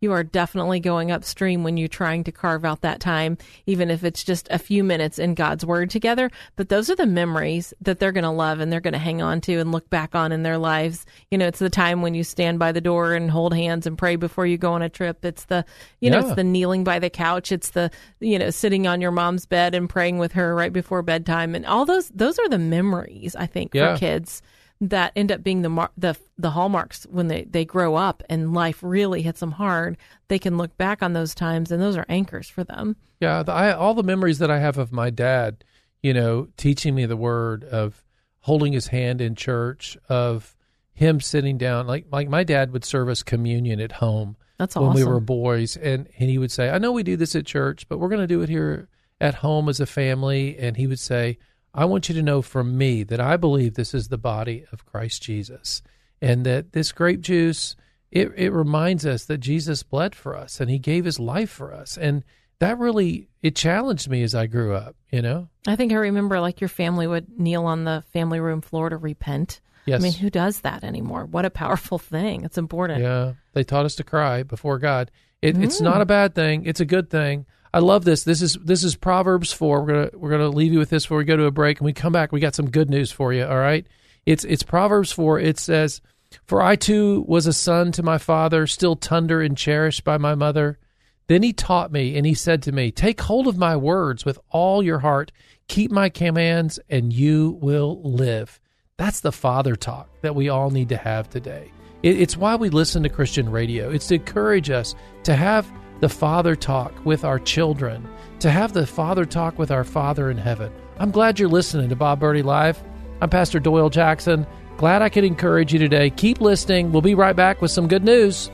you 0.05 0.11
are 0.13 0.23
definitely 0.23 0.79
going 0.79 1.11
upstream 1.11 1.63
when 1.63 1.77
you're 1.77 1.87
trying 1.87 2.23
to 2.23 2.31
carve 2.31 2.63
out 2.63 2.81
that 2.81 2.99
time, 2.99 3.37
even 3.65 3.89
if 3.89 4.03
it's 4.03 4.23
just 4.23 4.47
a 4.51 4.59
few 4.59 4.83
minutes 4.83 5.17
in 5.17 5.33
God's 5.33 5.65
Word 5.65 5.89
together. 5.89 6.29
But 6.55 6.69
those 6.69 6.89
are 6.89 6.95
the 6.95 7.07
memories 7.07 7.73
that 7.81 7.99
they're 7.99 8.11
going 8.11 8.23
to 8.23 8.29
love 8.29 8.59
and 8.59 8.71
they're 8.71 8.79
going 8.79 8.93
to 8.93 8.99
hang 8.99 9.21
on 9.21 9.41
to 9.41 9.59
and 9.59 9.71
look 9.71 9.89
back 9.89 10.13
on 10.13 10.31
in 10.31 10.43
their 10.43 10.59
lives. 10.59 11.05
You 11.31 11.37
know, 11.39 11.47
it's 11.47 11.59
the 11.59 11.69
time 11.71 12.03
when 12.03 12.13
you 12.13 12.23
stand 12.23 12.59
by 12.59 12.71
the 12.71 12.81
door 12.81 13.13
and 13.15 13.31
hold 13.31 13.53
hands 13.53 13.87
and 13.87 13.97
pray 13.97 14.15
before 14.15 14.45
you 14.45 14.57
go 14.57 14.73
on 14.73 14.81
a 14.83 14.89
trip. 14.89 15.25
It's 15.25 15.45
the, 15.45 15.65
you 15.99 16.11
know, 16.11 16.19
it's 16.19 16.35
the 16.35 16.43
kneeling 16.43 16.83
by 16.83 16.99
the 16.99 17.09
couch. 17.09 17.51
It's 17.51 17.71
the, 17.71 17.89
you 18.19 18.37
know, 18.37 18.51
sitting 18.51 18.85
on 18.87 19.01
your 19.01 19.11
mom's 19.11 19.47
bed 19.47 19.73
and 19.73 19.89
praying 19.89 20.19
with 20.19 20.33
her 20.33 20.53
right 20.53 20.71
before 20.71 21.01
bedtime. 21.01 21.55
And 21.55 21.65
all 21.65 21.85
those, 21.85 22.09
those 22.09 22.37
are 22.39 22.47
the 22.47 22.59
memories, 22.59 23.35
I 23.35 23.47
think, 23.47 23.73
Yeah. 23.73 23.95
for 23.95 23.99
kids 23.99 24.41
that 24.89 25.11
end 25.15 25.31
up 25.31 25.43
being 25.43 25.61
the 25.61 25.69
mar- 25.69 25.91
the 25.97 26.15
the 26.37 26.51
hallmarks 26.51 27.05
when 27.09 27.27
they 27.27 27.43
they 27.43 27.65
grow 27.65 27.95
up 27.95 28.23
and 28.29 28.53
life 28.53 28.79
really 28.81 29.21
hits 29.21 29.39
them 29.39 29.51
hard. 29.51 29.97
They 30.27 30.39
can 30.39 30.57
look 30.57 30.77
back 30.77 31.01
on 31.01 31.13
those 31.13 31.35
times, 31.35 31.71
and 31.71 31.81
those 31.81 31.97
are 31.97 32.05
anchors 32.09 32.49
for 32.49 32.63
them. 32.63 32.95
Yeah, 33.19 33.43
the, 33.43 33.51
I, 33.53 33.71
all 33.71 33.93
the 33.93 34.03
memories 34.03 34.39
that 34.39 34.51
I 34.51 34.59
have 34.59 34.77
of 34.77 34.91
my 34.91 35.09
dad, 35.09 35.63
you 36.03 36.13
know, 36.13 36.47
teaching 36.57 36.95
me 36.95 37.05
the 37.05 37.17
word 37.17 37.63
of 37.63 38.03
holding 38.41 38.73
his 38.73 38.87
hand 38.87 39.21
in 39.21 39.35
church, 39.35 39.97
of 40.09 40.55
him 40.93 41.19
sitting 41.19 41.57
down, 41.57 41.87
like 41.87 42.05
like 42.11 42.29
my 42.29 42.43
dad 42.43 42.71
would 42.71 42.85
serve 42.85 43.09
us 43.09 43.23
communion 43.23 43.79
at 43.79 43.93
home 43.93 44.37
That's 44.57 44.75
when 44.75 44.89
awesome. 44.89 44.95
we 44.95 45.03
were 45.03 45.19
boys, 45.19 45.77
and 45.77 46.07
and 46.17 46.29
he 46.29 46.37
would 46.37 46.51
say, 46.51 46.69
"I 46.69 46.77
know 46.77 46.91
we 46.91 47.03
do 47.03 47.17
this 47.17 47.35
at 47.35 47.45
church, 47.45 47.87
but 47.87 47.99
we're 47.99 48.09
going 48.09 48.21
to 48.21 48.27
do 48.27 48.41
it 48.41 48.49
here 48.49 48.87
at 49.19 49.35
home 49.35 49.69
as 49.69 49.79
a 49.79 49.85
family." 49.85 50.57
And 50.57 50.77
he 50.77 50.87
would 50.87 50.99
say, 50.99 51.37
"I 51.75 51.85
want 51.85 52.09
you 52.09 52.15
to 52.15 52.23
know 52.23 52.41
from 52.41 52.77
me 52.77 53.03
that 53.03 53.19
I 53.19 53.37
believe 53.37 53.75
this 53.75 53.93
is 53.93 54.07
the 54.07 54.17
body 54.17 54.65
of 54.71 54.85
Christ 54.85 55.21
Jesus, 55.21 55.83
and 56.21 56.45
that 56.45 56.71
this 56.71 56.91
grape 56.91 57.21
juice." 57.21 57.75
It, 58.11 58.31
it 58.37 58.53
reminds 58.53 59.05
us 59.05 59.25
that 59.25 59.39
Jesus 59.39 59.83
bled 59.83 60.15
for 60.15 60.37
us 60.37 60.61
and 60.61 60.69
he 60.69 60.79
gave 60.79 61.03
his 61.03 61.19
life 61.19 61.49
for 61.49 61.73
us. 61.73 61.97
And 61.97 62.23
that 62.59 62.77
really 62.77 63.27
it 63.41 63.55
challenged 63.55 64.09
me 64.09 64.23
as 64.23 64.33
I 64.33 64.47
grew 64.47 64.73
up, 64.73 64.95
you 65.11 65.21
know? 65.21 65.49
I 65.67 65.75
think 65.75 65.91
I 65.91 65.95
remember 65.95 66.39
like 66.39 66.61
your 66.61 66.69
family 66.69 67.07
would 67.07 67.37
kneel 67.37 67.65
on 67.65 67.83
the 67.83 68.03
family 68.13 68.39
room 68.39 68.61
floor 68.61 68.89
to 68.89 68.95
repent. 68.97 69.59
Yes. 69.85 70.01
I 70.01 70.03
mean, 70.03 70.13
who 70.13 70.29
does 70.29 70.61
that 70.61 70.83
anymore? 70.83 71.25
What 71.25 71.45
a 71.45 71.49
powerful 71.49 71.99
thing. 71.99 72.43
It's 72.43 72.57
important. 72.57 73.01
Yeah, 73.01 73.33
they 73.53 73.63
taught 73.63 73.85
us 73.85 73.95
to 73.95 74.03
cry 74.03 74.43
before 74.43 74.79
God. 74.79 75.11
It, 75.41 75.57
It's 75.57 75.81
not 75.81 75.97
mm. 75.97 76.01
a 76.01 76.05
bad 76.05 76.33
thing. 76.33 76.65
It's 76.65 76.79
a 76.79 76.85
good 76.85 77.09
thing. 77.09 77.45
I 77.75 77.79
love 77.79 78.05
this. 78.05 78.23
This 78.23 78.41
is 78.41 78.53
this 78.53 78.85
is 78.85 78.95
Proverbs 78.95 79.51
four. 79.51 79.81
We're 79.81 79.87
gonna 79.87 80.09
we're 80.13 80.29
gonna 80.29 80.47
leave 80.47 80.71
you 80.71 80.79
with 80.79 80.89
this 80.89 81.03
before 81.03 81.17
we 81.17 81.25
go 81.25 81.35
to 81.35 81.43
a 81.43 81.51
break, 81.51 81.79
and 81.79 81.85
we 81.85 81.91
come 81.91 82.13
back. 82.13 82.31
We 82.31 82.39
got 82.39 82.55
some 82.55 82.69
good 82.71 82.89
news 82.89 83.11
for 83.11 83.33
you. 83.33 83.43
All 83.43 83.57
right. 83.57 83.85
It's 84.25 84.45
it's 84.45 84.63
Proverbs 84.63 85.11
four. 85.11 85.41
It 85.41 85.59
says, 85.59 85.99
"For 86.45 86.61
I 86.61 86.77
too 86.77 87.25
was 87.27 87.47
a 87.47 87.51
son 87.51 87.91
to 87.91 88.01
my 88.01 88.17
father, 88.17 88.65
still 88.65 88.95
tender 88.95 89.41
and 89.41 89.57
cherished 89.57 90.05
by 90.05 90.17
my 90.17 90.35
mother. 90.35 90.79
Then 91.27 91.43
he 91.43 91.51
taught 91.51 91.91
me, 91.91 92.15
and 92.15 92.25
he 92.25 92.33
said 92.33 92.63
to 92.63 92.71
me, 92.71 92.91
Take 92.91 93.19
hold 93.19 93.45
of 93.45 93.57
my 93.57 93.75
words 93.75 94.23
with 94.23 94.39
all 94.51 94.81
your 94.81 94.99
heart. 94.99 95.33
Keep 95.67 95.91
my 95.91 96.07
commands, 96.07 96.79
and 96.89 97.11
you 97.11 97.59
will 97.61 98.01
live." 98.03 98.61
That's 98.95 99.19
the 99.19 99.33
father 99.33 99.75
talk 99.75 100.07
that 100.21 100.33
we 100.33 100.47
all 100.47 100.69
need 100.69 100.87
to 100.87 100.97
have 100.97 101.29
today. 101.29 101.73
It, 102.03 102.21
it's 102.21 102.37
why 102.37 102.55
we 102.55 102.69
listen 102.69 103.03
to 103.03 103.09
Christian 103.09 103.49
radio. 103.51 103.89
It's 103.89 104.07
to 104.07 104.15
encourage 104.15 104.69
us 104.69 104.95
to 105.23 105.35
have 105.35 105.69
the 106.01 106.09
father 106.09 106.55
talk 106.55 106.93
with 107.05 107.23
our 107.23 107.39
children, 107.39 108.07
to 108.39 108.51
have 108.51 108.73
the 108.73 108.85
father 108.85 109.25
talk 109.25 109.57
with 109.57 109.71
our 109.71 109.83
Father 109.83 110.29
in 110.29 110.37
heaven. 110.37 110.71
I'm 110.99 111.11
glad 111.11 111.39
you're 111.39 111.49
listening 111.49 111.89
to 111.89 111.95
Bob 111.95 112.19
Burney 112.19 112.41
Live. 112.41 112.83
I'm 113.21 113.29
Pastor 113.29 113.59
Doyle 113.59 113.89
Jackson. 113.89 114.45
Glad 114.77 115.01
I 115.01 115.09
could 115.09 115.23
encourage 115.23 115.71
you 115.71 115.79
today. 115.79 116.09
Keep 116.09 116.41
listening. 116.41 116.91
We'll 116.91 117.01
be 117.01 117.15
right 117.15 117.35
back 117.35 117.61
with 117.61 117.71
some 117.71 117.87
good 117.87 118.03
news. 118.03 118.49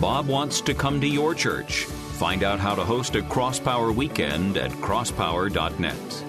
Bob 0.00 0.26
wants 0.26 0.60
to 0.62 0.74
come 0.74 1.00
to 1.00 1.06
your 1.06 1.34
church. 1.34 1.86
Find 2.22 2.44
out 2.44 2.60
how 2.60 2.76
to 2.76 2.84
host 2.84 3.16
a 3.16 3.22
Crosspower 3.22 3.92
weekend 3.92 4.56
at 4.56 4.70
crosspower.net. 4.70 6.24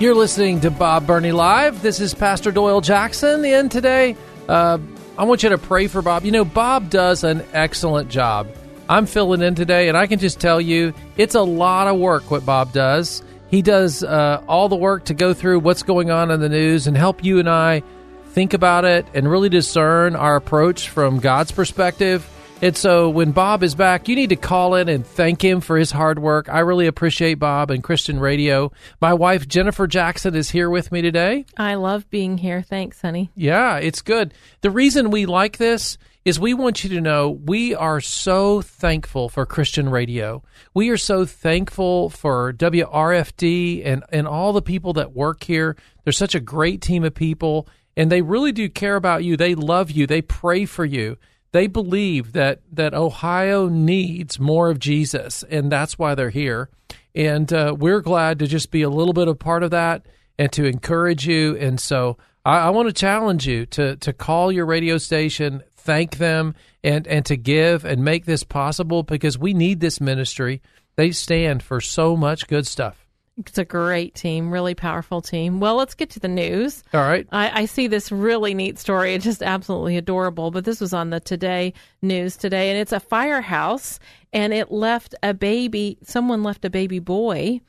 You're 0.00 0.14
listening 0.14 0.60
to 0.60 0.70
Bob 0.70 1.06
Burney 1.06 1.32
Live. 1.32 1.82
This 1.82 2.00
is 2.00 2.14
Pastor 2.14 2.50
Doyle 2.50 2.80
Jackson. 2.80 3.44
And 3.44 3.70
today, 3.70 4.16
uh, 4.48 4.78
I 5.18 5.24
want 5.24 5.42
you 5.42 5.50
to 5.50 5.58
pray 5.58 5.88
for 5.88 6.00
Bob. 6.00 6.24
You 6.24 6.32
know, 6.32 6.46
Bob 6.46 6.88
does 6.88 7.22
an 7.22 7.44
excellent 7.52 8.08
job. 8.08 8.48
I'm 8.88 9.04
filling 9.04 9.42
in 9.42 9.54
today, 9.54 9.90
and 9.90 9.98
I 9.98 10.06
can 10.06 10.18
just 10.18 10.40
tell 10.40 10.58
you 10.58 10.94
it's 11.18 11.34
a 11.34 11.42
lot 11.42 11.86
of 11.86 11.98
work 11.98 12.30
what 12.30 12.46
Bob 12.46 12.72
does. 12.72 13.22
He 13.50 13.60
does 13.60 14.02
uh, 14.02 14.42
all 14.48 14.70
the 14.70 14.76
work 14.76 15.04
to 15.04 15.12
go 15.12 15.34
through 15.34 15.60
what's 15.60 15.82
going 15.82 16.10
on 16.10 16.30
in 16.30 16.40
the 16.40 16.48
news 16.48 16.86
and 16.86 16.96
help 16.96 17.22
you 17.22 17.40
and 17.40 17.50
I 17.50 17.82
think 18.30 18.54
about 18.54 18.86
it 18.86 19.04
and 19.12 19.30
really 19.30 19.50
discern 19.50 20.16
our 20.16 20.36
approach 20.36 20.88
from 20.88 21.18
God's 21.18 21.52
perspective. 21.52 22.26
And 22.60 22.76
so 22.76 23.08
when 23.08 23.30
Bob 23.30 23.62
is 23.62 23.76
back, 23.76 24.08
you 24.08 24.16
need 24.16 24.30
to 24.30 24.36
call 24.36 24.74
in 24.74 24.88
and 24.88 25.06
thank 25.06 25.44
him 25.44 25.60
for 25.60 25.78
his 25.78 25.92
hard 25.92 26.18
work. 26.18 26.48
I 26.48 26.58
really 26.58 26.88
appreciate 26.88 27.34
Bob 27.34 27.70
and 27.70 27.84
Christian 27.84 28.18
Radio. 28.18 28.72
My 29.00 29.14
wife, 29.14 29.46
Jennifer 29.46 29.86
Jackson, 29.86 30.34
is 30.34 30.50
here 30.50 30.68
with 30.68 30.90
me 30.90 31.00
today. 31.00 31.46
I 31.56 31.76
love 31.76 32.10
being 32.10 32.36
here. 32.38 32.62
Thanks, 32.62 33.00
honey. 33.00 33.30
Yeah, 33.36 33.76
it's 33.76 34.02
good. 34.02 34.34
The 34.62 34.72
reason 34.72 35.12
we 35.12 35.24
like 35.24 35.58
this 35.58 35.98
is 36.24 36.40
we 36.40 36.52
want 36.52 36.82
you 36.82 36.90
to 36.90 37.00
know 37.00 37.30
we 37.30 37.76
are 37.76 38.00
so 38.00 38.60
thankful 38.60 39.28
for 39.28 39.46
Christian 39.46 39.88
radio. 39.88 40.42
We 40.74 40.90
are 40.90 40.96
so 40.96 41.24
thankful 41.24 42.10
for 42.10 42.52
WRFD 42.52 43.86
and, 43.86 44.02
and 44.10 44.26
all 44.26 44.52
the 44.52 44.62
people 44.62 44.94
that 44.94 45.12
work 45.12 45.44
here. 45.44 45.76
They're 46.02 46.12
such 46.12 46.34
a 46.34 46.40
great 46.40 46.82
team 46.82 47.04
of 47.04 47.14
people, 47.14 47.68
and 47.96 48.10
they 48.10 48.20
really 48.20 48.50
do 48.50 48.68
care 48.68 48.96
about 48.96 49.22
you. 49.22 49.36
They 49.36 49.54
love 49.54 49.92
you, 49.92 50.08
they 50.08 50.22
pray 50.22 50.64
for 50.64 50.84
you. 50.84 51.18
They 51.58 51.66
believe 51.66 52.34
that, 52.34 52.60
that 52.70 52.94
Ohio 52.94 53.68
needs 53.68 54.38
more 54.38 54.70
of 54.70 54.78
Jesus, 54.78 55.42
and 55.42 55.72
that's 55.72 55.98
why 55.98 56.14
they're 56.14 56.30
here. 56.30 56.68
And 57.16 57.52
uh, 57.52 57.74
we're 57.76 58.00
glad 58.00 58.38
to 58.38 58.46
just 58.46 58.70
be 58.70 58.82
a 58.82 58.88
little 58.88 59.12
bit 59.12 59.26
of 59.26 59.40
part 59.40 59.64
of 59.64 59.72
that 59.72 60.06
and 60.38 60.52
to 60.52 60.66
encourage 60.66 61.26
you. 61.26 61.56
And 61.56 61.80
so 61.80 62.16
I, 62.44 62.58
I 62.58 62.70
want 62.70 62.86
to 62.86 62.92
challenge 62.92 63.48
you 63.48 63.66
to 63.66 63.96
to 63.96 64.12
call 64.12 64.52
your 64.52 64.66
radio 64.66 64.98
station, 64.98 65.64
thank 65.74 66.18
them, 66.18 66.54
and 66.84 67.08
and 67.08 67.26
to 67.26 67.36
give 67.36 67.84
and 67.84 68.04
make 68.04 68.24
this 68.24 68.44
possible 68.44 69.02
because 69.02 69.36
we 69.36 69.52
need 69.52 69.80
this 69.80 70.00
ministry. 70.00 70.62
They 70.94 71.10
stand 71.10 71.64
for 71.64 71.80
so 71.80 72.16
much 72.16 72.46
good 72.46 72.68
stuff. 72.68 73.07
It's 73.38 73.58
a 73.58 73.64
great 73.64 74.14
team, 74.14 74.50
really 74.50 74.74
powerful 74.74 75.20
team. 75.22 75.60
Well, 75.60 75.76
let's 75.76 75.94
get 75.94 76.10
to 76.10 76.20
the 76.20 76.28
news. 76.28 76.82
All 76.92 77.00
right. 77.00 77.26
I, 77.30 77.62
I 77.62 77.64
see 77.66 77.86
this 77.86 78.10
really 78.10 78.52
neat 78.52 78.78
story. 78.78 79.14
It's 79.14 79.24
just 79.32 79.42
absolutely 79.42 79.96
adorable. 79.96 80.50
But 80.50 80.64
this 80.64 80.80
was 80.80 80.92
on 80.92 81.10
the 81.10 81.20
Today 81.20 81.72
News 82.02 82.36
today, 82.36 82.70
and 82.70 82.78
it's 82.80 82.92
a 82.92 83.00
firehouse, 83.00 84.00
and 84.32 84.52
it 84.52 84.72
left 84.72 85.14
a 85.22 85.34
baby. 85.34 85.98
Someone 86.02 86.42
left 86.42 86.64
a 86.64 86.70
baby 86.70 86.98
boy 86.98 87.60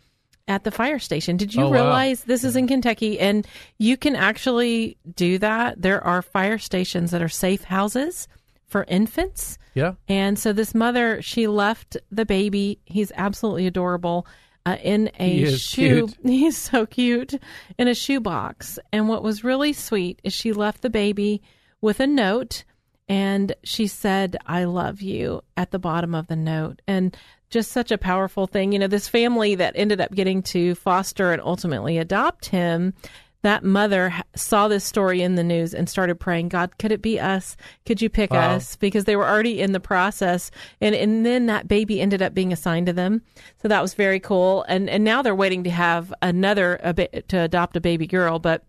at 0.48 0.64
the 0.64 0.72
fire 0.72 0.98
station. 0.98 1.38
Did 1.38 1.54
you 1.54 1.62
Oh, 1.62 1.68
wow. 1.68 1.74
realize 1.74 2.24
this 2.24 2.44
is 2.44 2.56
in 2.56 2.66
mm-hmm. 2.66 2.74
Kentucky, 2.74 3.20
and 3.20 3.46
you 3.78 3.96
can 3.96 4.16
actually 4.16 4.98
do 5.16 5.38
that? 5.38 5.82
There 5.82 6.04
are 6.04 6.24
fire 6.24 6.58
stations 6.58 7.12
that 7.12 7.22
are 7.22 7.30
safe 7.30 7.64
houses 7.64 8.28
for 8.66 8.86
infants. 8.88 9.60
Yeah. 9.76 9.94
And 10.08 10.38
so 10.40 10.52
this 10.52 10.74
mother, 10.74 11.22
she 11.22 11.46
left 11.48 11.98
the 12.12 12.26
baby. 12.26 12.80
He's 12.86 13.12
absolutely 13.16 13.68
adorable. 13.68 14.26
Uh, 14.66 14.78
in 14.84 15.10
a 15.20 15.46
He 15.46 15.58
shoe, 15.58 16.08
cute. 16.08 16.18
he's 16.24 16.58
so 16.58 16.86
cute 16.86 17.34
in 17.78 17.88
a 17.88 17.96
shoebox. 17.96 18.78
And 18.92 19.08
what 19.08 19.24
was 19.24 19.44
really 19.44 19.74
sweet 19.74 20.20
is 20.24 20.34
she 20.34 20.54
left 20.54 20.82
the 20.82 20.89
baby 20.89 21.42
with 21.82 22.00
a 22.00 22.08
note, 22.08 22.66
and 23.08 23.54
she 23.63 23.88
said, 23.88 24.38
"I 24.46 24.66
love 24.66 25.01
you" 25.01 25.42
at 25.58 25.72
the 25.72 25.80
bottom 25.80 26.13
of 26.13 26.28
the 26.28 26.36
note. 26.36 26.82
And 26.88 27.16
just 27.50 27.72
such 27.72 27.92
a 27.92 27.98
powerful 27.98 28.48
thing. 28.48 28.72
You 28.72 28.80
know, 28.80 28.88
this 28.88 29.08
family 29.08 29.56
that 29.56 29.74
ended 29.75 30.00
up 30.01 30.13
getting 30.13 30.44
to 30.44 30.75
foster 30.75 31.32
and 31.32 31.42
ultimately 31.42 31.98
adopt 31.98 32.48
him 32.48 32.94
that 33.41 33.63
mother 33.63 34.13
saw 34.36 34.67
this 34.67 34.84
story 34.84 35.22
in 35.22 35.36
the 35.36 35.43
news 35.43 35.74
and 35.74 35.88
started 35.89 36.19
praying, 36.19 36.50
God, 36.50 36.77
could 36.77 36.91
it 36.91 37.01
be 37.01 37.19
us? 37.19 37.55
Could 37.86 38.01
you 38.01 38.10
pick 38.10 38.31
Wow. 38.31 38.55
us? 38.55 38.75
Because 38.75 39.05
they 39.05 39.15
were 39.15 39.27
already 39.27 39.62
in 39.62 39.72
the 39.72 39.79
process. 39.79 40.51
And, 40.81 40.93
and 40.93 41.25
then 41.25 41.46
that 41.46 41.67
baby 41.67 42.01
ended 42.01 42.22
up 42.22 42.34
being 42.34 42.51
assigned 42.51 42.88
to 42.88 42.93
them. 42.93 43.22
So 43.62 43.69
that 43.69 43.81
was 43.81 43.93
very 43.93 44.19
cool. 44.19 44.63
And, 44.67 44.89
and 44.89 45.03
now 45.03 45.22
they're 45.22 45.34
waiting 45.36 45.63
to 45.63 45.69
have 45.69 46.13
another, 46.22 46.79
a 46.84 46.93
bit, 46.93 47.29
to 47.29 47.38
adopt 47.39 47.77
a 47.77 47.81
baby 47.81 48.08
girl. 48.08 48.39
But, 48.39 48.63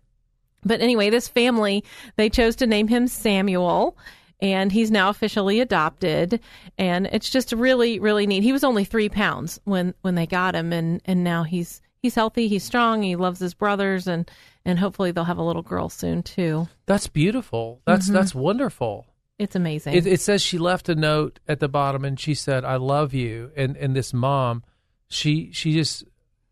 but 0.63 0.79
anyway, 0.79 1.09
this 1.09 1.27
family, 1.27 1.83
they 2.15 2.29
chose 2.29 2.55
to 2.57 2.67
name 2.67 2.87
him 2.87 3.07
Samuel. 3.07 3.97
And 4.43 4.71
he's 4.71 4.89
now 4.89 5.09
officially 5.09 5.59
adopted, 5.59 6.39
and 6.79 7.05
it's 7.11 7.29
just 7.29 7.51
really, 7.51 7.99
really 7.99 8.25
neat. 8.25 8.41
He 8.41 8.51
was 8.51 8.63
only 8.63 8.83
three 8.83 9.07
pounds 9.07 9.59
when 9.65 9.93
when 10.01 10.15
they 10.15 10.25
got 10.25 10.55
him, 10.55 10.73
and 10.73 10.99
and 11.05 11.23
now 11.23 11.43
he's 11.43 11.79
he's 12.01 12.15
healthy, 12.15 12.47
he's 12.47 12.63
strong, 12.63 13.03
he 13.03 13.15
loves 13.15 13.39
his 13.39 13.53
brothers, 13.53 14.07
and 14.07 14.31
and 14.65 14.79
hopefully 14.79 15.11
they'll 15.11 15.23
have 15.25 15.37
a 15.37 15.43
little 15.43 15.61
girl 15.61 15.89
soon 15.89 16.23
too. 16.23 16.67
That's 16.85 17.07
beautiful. 17.07 17.81
That's 17.85 18.05
Mm-hmm. 18.05 18.13
that's 18.15 18.35
wonderful. 18.35 19.07
It's 19.39 19.55
amazing. 19.55 19.95
It, 19.95 20.05
it 20.05 20.21
says 20.21 20.41
she 20.43 20.57
left 20.59 20.87
a 20.89 20.93
note 20.95 21.39
at 21.47 21.59
the 21.59 21.67
bottom, 21.67 22.05
and 22.05 22.19
she 22.19 22.33
said, 22.35 22.63
"I 22.63 22.75
love 22.75 23.13
you." 23.13 23.51
And 23.55 23.75
and 23.75 23.95
this 23.95 24.13
mom, 24.13 24.63
she 25.09 25.51
she 25.51 25.73
just 25.73 26.03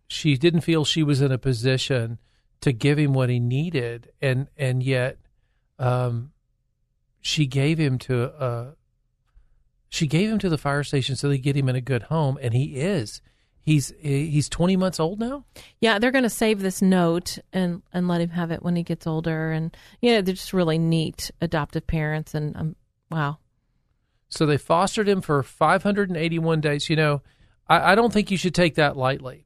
she 0.07 0.37
didn't 0.37 0.61
feel 0.61 0.85
she 0.85 1.03
was 1.03 1.21
in 1.21 1.31
a 1.31 1.37
position 1.37 2.17
to 2.61 2.71
give 2.73 2.97
him 2.97 3.13
what 3.13 3.29
he 3.29 3.39
needed, 3.39 4.11
and 4.21 4.47
and 4.57 4.81
yet, 4.81 5.17
um, 5.77 6.31
she 7.21 7.45
gave 7.45 7.77
him 7.77 7.99
to 7.99 8.23
a. 8.23 8.73
she 9.89 10.07
gave 10.07 10.29
him 10.31 10.39
to 10.39 10.49
the 10.49 10.57
fire 10.57 10.83
station 10.83 11.15
so 11.15 11.29
they 11.29 11.37
get 11.37 11.55
him 11.55 11.69
in 11.69 11.75
a 11.75 11.81
good 11.81 12.03
home, 12.03 12.39
and 12.41 12.53
he 12.55 12.75
is. 12.77 13.21
He's 13.61 13.93
he's 13.99 14.49
20 14.49 14.77
months 14.77 14.99
old 14.99 15.19
now. 15.19 15.45
Yeah, 15.79 15.99
they're 15.99 16.11
going 16.11 16.23
to 16.23 16.29
save 16.29 16.61
this 16.61 16.81
note 16.81 17.37
and 17.53 17.81
and 17.93 18.07
let 18.07 18.21
him 18.21 18.29
have 18.29 18.51
it 18.51 18.63
when 18.63 18.75
he 18.75 18.83
gets 18.83 19.05
older. 19.05 19.51
And 19.51 19.75
you 20.01 20.11
know, 20.11 20.21
they're 20.21 20.33
just 20.33 20.53
really 20.53 20.77
neat 20.77 21.31
adoptive 21.41 21.85
parents. 21.85 22.33
And 22.33 22.55
um, 22.55 22.75
wow. 23.11 23.37
So 24.29 24.45
they 24.45 24.57
fostered 24.57 25.09
him 25.09 25.21
for 25.21 25.41
581 25.43 26.61
days. 26.61 26.89
You 26.89 26.95
know, 26.95 27.21
I, 27.67 27.91
I 27.91 27.95
don't 27.95 28.13
think 28.13 28.31
you 28.31 28.37
should 28.37 28.55
take 28.55 28.75
that 28.75 28.97
lightly. 28.97 29.45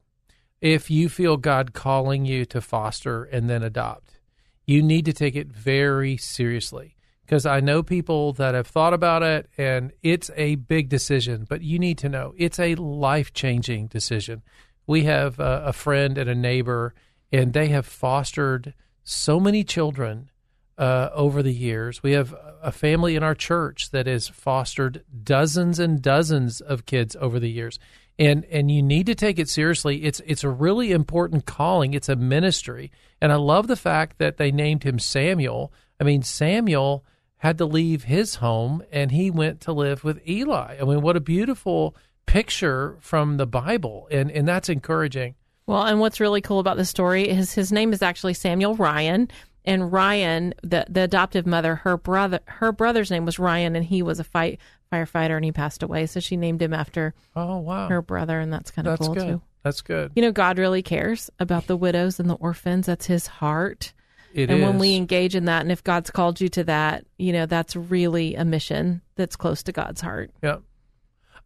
If 0.60 0.90
you 0.90 1.08
feel 1.08 1.36
God 1.36 1.74
calling 1.74 2.24
you 2.24 2.44
to 2.46 2.60
foster 2.60 3.24
and 3.24 3.50
then 3.50 3.62
adopt, 3.62 4.18
you 4.66 4.82
need 4.82 5.04
to 5.04 5.12
take 5.12 5.36
it 5.36 5.48
very 5.48 6.16
seriously 6.16 6.96
because 7.24 7.46
I 7.46 7.60
know 7.60 7.82
people 7.82 8.32
that 8.34 8.54
have 8.54 8.66
thought 8.66 8.92
about 8.92 9.22
it 9.22 9.48
and 9.56 9.92
it's 10.02 10.30
a 10.36 10.56
big 10.56 10.88
decision, 10.88 11.46
but 11.48 11.62
you 11.62 11.78
need 11.78 11.98
to 11.98 12.08
know 12.08 12.34
it's 12.36 12.58
a 12.58 12.74
life 12.74 13.32
changing 13.32 13.86
decision. 13.86 14.42
We 14.86 15.04
have 15.04 15.38
a, 15.40 15.64
a, 15.66 15.72
friend 15.72 16.18
and 16.18 16.28
a 16.28 16.34
neighbor, 16.34 16.94
and 17.32 17.52
they 17.52 17.68
have 17.68 17.86
fostered 17.86 18.74
so 19.02 19.40
many 19.40 19.64
children 19.64 20.30
uh, 20.76 21.08
over 21.14 21.42
the 21.42 21.54
years. 21.54 22.02
We 22.02 22.12
have 22.12 22.34
a 22.62 22.72
family 22.72 23.16
in 23.16 23.22
our 23.22 23.34
church 23.34 23.90
that 23.90 24.06
has 24.06 24.28
fostered 24.28 25.04
dozens 25.22 25.78
and 25.78 26.02
dozens 26.02 26.60
of 26.60 26.84
kids 26.84 27.16
over 27.20 27.40
the 27.40 27.50
years. 27.50 27.78
And 28.18 28.44
and 28.46 28.70
you 28.70 28.82
need 28.82 29.06
to 29.06 29.14
take 29.14 29.38
it 29.38 29.48
seriously. 29.48 30.04
It's 30.04 30.20
it's 30.26 30.44
a 30.44 30.48
really 30.48 30.92
important 30.92 31.46
calling. 31.46 31.94
It's 31.94 32.08
a 32.08 32.16
ministry. 32.16 32.92
And 33.20 33.32
I 33.32 33.36
love 33.36 33.66
the 33.66 33.76
fact 33.76 34.18
that 34.18 34.36
they 34.36 34.52
named 34.52 34.84
him 34.84 34.98
Samuel. 34.98 35.72
I 36.00 36.04
mean, 36.04 36.22
Samuel 36.22 37.04
had 37.44 37.58
to 37.58 37.66
leave 37.66 38.04
his 38.04 38.36
home 38.36 38.82
and 38.90 39.12
he 39.12 39.30
went 39.30 39.60
to 39.60 39.72
live 39.72 40.02
with 40.02 40.26
Eli. 40.26 40.78
I 40.80 40.84
mean, 40.84 41.02
what 41.02 41.14
a 41.14 41.20
beautiful 41.20 41.94
picture 42.24 42.96
from 43.00 43.36
the 43.36 43.46
Bible. 43.46 44.08
And, 44.10 44.30
and 44.30 44.48
that's 44.48 44.70
encouraging. 44.70 45.34
Well, 45.66 45.82
and 45.82 46.00
what's 46.00 46.20
really 46.20 46.40
cool 46.40 46.58
about 46.58 46.78
the 46.78 46.86
story 46.86 47.28
is 47.28 47.52
his 47.52 47.70
name 47.70 47.92
is 47.92 48.00
actually 48.00 48.32
Samuel 48.32 48.76
Ryan. 48.76 49.28
And 49.66 49.92
Ryan, 49.92 50.54
the 50.62 50.84
the 50.90 51.02
adoptive 51.02 51.46
mother, 51.46 51.74
her 51.76 51.96
brother, 51.96 52.40
her 52.46 52.70
brother's 52.70 53.10
name 53.10 53.24
was 53.24 53.38
Ryan, 53.38 53.76
and 53.76 53.84
he 53.84 54.02
was 54.02 54.20
a 54.20 54.24
fight 54.24 54.60
firefighter, 54.92 55.36
and 55.36 55.44
he 55.44 55.52
passed 55.52 55.82
away. 55.82 56.04
So 56.04 56.20
she 56.20 56.36
named 56.36 56.60
him 56.60 56.74
after 56.74 57.14
oh 57.34 57.60
wow 57.60 57.88
her 57.88 58.02
brother, 58.02 58.40
and 58.40 58.52
that's 58.52 58.70
kind 58.70 58.86
of 58.86 58.98
cool 58.98 59.14
good. 59.14 59.26
too. 59.26 59.42
That's 59.62 59.80
good. 59.80 60.12
You 60.14 60.20
know, 60.20 60.32
God 60.32 60.58
really 60.58 60.82
cares 60.82 61.30
about 61.40 61.66
the 61.66 61.78
widows 61.78 62.20
and 62.20 62.28
the 62.28 62.34
orphans. 62.34 62.84
That's 62.84 63.06
His 63.06 63.26
heart. 63.26 63.93
It 64.34 64.50
and 64.50 64.60
is. 64.60 64.66
when 64.66 64.78
we 64.78 64.96
engage 64.96 65.36
in 65.36 65.44
that, 65.44 65.62
and 65.62 65.70
if 65.70 65.84
God's 65.84 66.10
called 66.10 66.40
you 66.40 66.48
to 66.50 66.64
that, 66.64 67.06
you 67.18 67.32
know, 67.32 67.46
that's 67.46 67.76
really 67.76 68.34
a 68.34 68.44
mission 68.44 69.00
that's 69.14 69.36
close 69.36 69.62
to 69.62 69.72
God's 69.72 70.00
heart. 70.00 70.32
Yeah. 70.42 70.56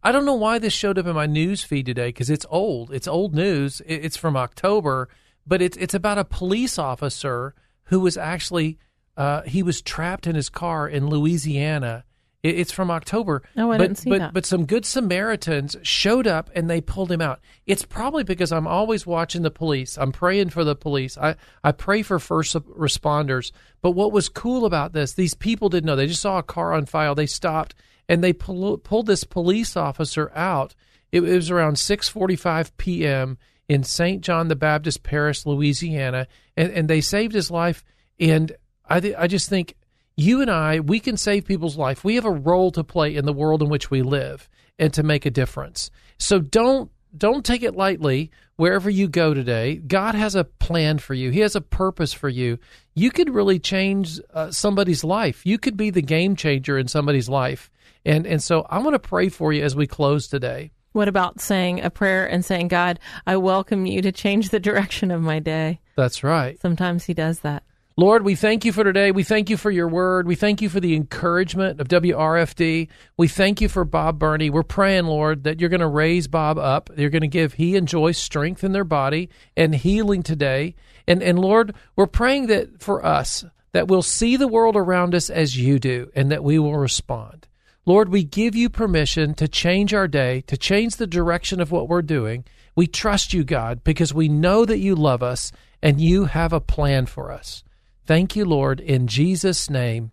I 0.01 0.11
don't 0.11 0.25
know 0.25 0.33
why 0.33 0.57
this 0.57 0.73
showed 0.73 0.97
up 0.97 1.05
in 1.05 1.13
my 1.13 1.27
news 1.27 1.61
feed 1.61 1.85
today 1.85 2.07
because 2.07 2.31
it's 2.31 2.47
old. 2.49 2.91
It's 2.91 3.07
old 3.07 3.35
news. 3.35 3.81
It's 3.85 4.17
from 4.17 4.35
October, 4.35 5.07
but 5.45 5.61
it's 5.61 5.77
it's 5.77 5.93
about 5.93 6.17
a 6.17 6.25
police 6.25 6.79
officer 6.79 7.53
who 7.85 7.99
was 7.99 8.17
actually 8.17 8.79
uh, 9.17 9.41
he 9.43 9.61
was 9.61 9.81
trapped 9.81 10.25
in 10.25 10.35
his 10.35 10.49
car 10.49 10.87
in 10.87 11.09
Louisiana 11.09 12.05
it's 12.41 12.71
from 12.71 12.89
October. 12.89 13.43
Oh, 13.57 13.71
I 13.71 13.77
but, 13.77 13.83
didn't 13.83 13.97
see 13.97 14.09
but, 14.09 14.19
that. 14.19 14.33
But 14.33 14.45
some 14.45 14.65
good 14.65 14.85
Samaritans 14.85 15.75
showed 15.81 16.25
up 16.25 16.49
and 16.55 16.69
they 16.69 16.79
pulled 16.79 17.11
him 17.11 17.21
out. 17.21 17.41
It's 17.65 17.83
probably 17.83 18.23
because 18.23 18.53
I'm 18.53 18.67
always 18.67 19.05
watching 19.05 19.41
the 19.41 19.51
police. 19.51 19.97
I'm 19.97 20.13
praying 20.13 20.49
for 20.49 20.63
the 20.63 20.75
police. 20.75 21.17
I, 21.17 21.35
I 21.63 21.73
pray 21.73 22.01
for 22.01 22.17
first 22.17 22.55
responders. 22.55 23.51
But 23.81 23.91
what 23.91 24.13
was 24.13 24.29
cool 24.29 24.65
about 24.65 24.93
this, 24.93 25.13
these 25.13 25.33
people 25.33 25.67
didn't 25.67 25.87
know. 25.87 25.97
They 25.97 26.07
just 26.07 26.21
saw 26.21 26.37
a 26.37 26.43
car 26.43 26.73
on 26.73 26.85
fire. 26.85 27.13
They 27.13 27.25
stopped 27.25 27.75
and 28.07 28.23
they 28.23 28.31
pull, 28.31 28.77
pulled 28.77 29.07
this 29.07 29.25
police 29.25 29.75
officer 29.75 30.31
out. 30.33 30.75
It, 31.11 31.21
it 31.21 31.35
was 31.35 31.51
around 31.51 31.75
6:45 31.75 32.71
p.m. 32.77 33.37
in 33.67 33.83
St. 33.83 34.21
John 34.21 34.47
the 34.47 34.55
Baptist 34.55 35.03
Parish, 35.03 35.45
Louisiana, 35.45 36.27
and, 36.55 36.71
and 36.71 36.89
they 36.89 37.01
saved 37.01 37.33
his 37.33 37.51
life. 37.51 37.83
And 38.17 38.53
I, 38.87 38.99
th- 38.99 39.15
I 39.17 39.27
just 39.27 39.49
think 39.49 39.75
you 40.19 40.41
and 40.41 40.51
I, 40.51 40.81
we 40.81 40.99
can 40.99 41.17
save 41.17 41.45
people's 41.45 41.77
life. 41.77 42.03
We 42.03 42.15
have 42.15 42.25
a 42.25 42.31
role 42.31 42.71
to 42.71 42.83
play 42.83 43.15
in 43.15 43.25
the 43.25 43.33
world 43.33 43.63
in 43.63 43.69
which 43.69 43.89
we 43.89 44.01
live 44.01 44.49
and 44.77 44.93
to 44.93 45.03
make 45.03 45.25
a 45.25 45.31
difference. 45.31 45.91
So 46.17 46.39
don't 46.39 46.91
don't 47.17 47.43
take 47.43 47.63
it 47.63 47.75
lightly 47.75 48.29
wherever 48.55 48.87
you 48.87 49.07
go 49.07 49.33
today. 49.33 49.77
God 49.77 50.13
has 50.13 50.35
a 50.35 50.43
plan 50.43 50.99
for 50.99 51.15
you. 51.15 51.31
He 51.31 51.39
has 51.39 51.55
a 51.55 51.61
purpose 51.61 52.13
for 52.13 52.29
you. 52.29 52.59
You 52.93 53.09
could 53.09 53.33
really 53.33 53.57
change 53.57 54.19
uh, 54.31 54.51
somebody's 54.51 55.03
life. 55.03 55.43
You 55.43 55.57
could 55.57 55.75
be 55.75 55.89
the 55.89 56.03
game 56.03 56.35
changer 56.35 56.77
in 56.77 56.87
somebody's 56.87 57.29
life. 57.29 57.71
And 58.05 58.27
and 58.27 58.43
so 58.43 58.65
I 58.69 58.79
want 58.79 58.95
to 58.95 58.99
pray 58.99 59.29
for 59.29 59.53
you 59.53 59.63
as 59.63 59.75
we 59.75 59.87
close 59.87 60.27
today. 60.27 60.71
What 60.91 61.07
about 61.07 61.39
saying 61.39 61.81
a 61.81 61.89
prayer 61.89 62.25
and 62.25 62.43
saying, 62.43 62.67
God, 62.67 62.99
I 63.25 63.37
welcome 63.37 63.85
you 63.85 64.01
to 64.01 64.11
change 64.11 64.49
the 64.49 64.59
direction 64.59 65.11
of 65.11 65.21
my 65.21 65.39
day? 65.39 65.79
That's 65.95 66.23
right. 66.23 66.59
Sometimes 66.59 67.05
he 67.05 67.13
does 67.13 67.39
that. 67.41 67.63
Lord, 67.99 68.23
we 68.23 68.35
thank 68.35 68.63
you 68.63 68.71
for 68.71 68.85
today. 68.85 69.11
We 69.11 69.23
thank 69.23 69.49
you 69.49 69.57
for 69.57 69.69
your 69.69 69.89
word. 69.89 70.25
We 70.25 70.35
thank 70.35 70.61
you 70.61 70.69
for 70.69 70.79
the 70.79 70.95
encouragement 70.95 71.81
of 71.81 71.89
WRFD. 71.89 72.87
We 73.17 73.27
thank 73.27 73.59
you 73.59 73.67
for 73.67 73.83
Bob 73.83 74.17
Burney. 74.17 74.49
We're 74.49 74.63
praying, 74.63 75.03
Lord, 75.03 75.43
that 75.43 75.59
you're 75.59 75.69
going 75.69 75.81
to 75.81 75.87
raise 75.87 76.29
Bob 76.29 76.57
up. 76.57 76.89
You're 76.95 77.09
going 77.09 77.23
to 77.23 77.27
give 77.27 77.55
he 77.55 77.75
and 77.75 77.89
Joy 77.89 78.13
strength 78.13 78.63
in 78.63 78.71
their 78.71 78.85
body 78.85 79.27
and 79.57 79.75
healing 79.75 80.23
today. 80.23 80.75
And 81.09 81.21
and 81.21 81.39
Lord, 81.39 81.75
we're 81.97 82.07
praying 82.07 82.47
that 82.47 82.81
for 82.81 83.05
us 83.05 83.43
that 83.73 83.89
we'll 83.89 84.01
see 84.01 84.37
the 84.37 84.47
world 84.47 84.77
around 84.77 85.13
us 85.13 85.29
as 85.29 85.57
you 85.57 85.77
do 85.77 86.09
and 86.15 86.31
that 86.31 86.41
we 86.41 86.57
will 86.57 86.77
respond. 86.77 87.49
Lord, 87.85 88.07
we 88.07 88.23
give 88.23 88.55
you 88.55 88.69
permission 88.69 89.33
to 89.33 89.49
change 89.49 89.93
our 89.93 90.07
day, 90.07 90.39
to 90.47 90.55
change 90.55 90.95
the 90.95 91.05
direction 91.05 91.59
of 91.59 91.69
what 91.69 91.89
we're 91.89 92.01
doing. 92.01 92.45
We 92.77 92.87
trust 92.87 93.33
you, 93.33 93.43
God, 93.43 93.83
because 93.83 94.13
we 94.13 94.29
know 94.29 94.63
that 94.63 94.79
you 94.79 94.95
love 94.95 95.21
us 95.21 95.51
and 95.83 95.99
you 95.99 96.25
have 96.25 96.53
a 96.53 96.61
plan 96.61 97.05
for 97.05 97.29
us. 97.29 97.61
Thank 98.09 98.35
you, 98.35 98.43
Lord. 98.43 98.79
In 98.79 99.05
Jesus' 99.05 99.69
name, 99.69 100.09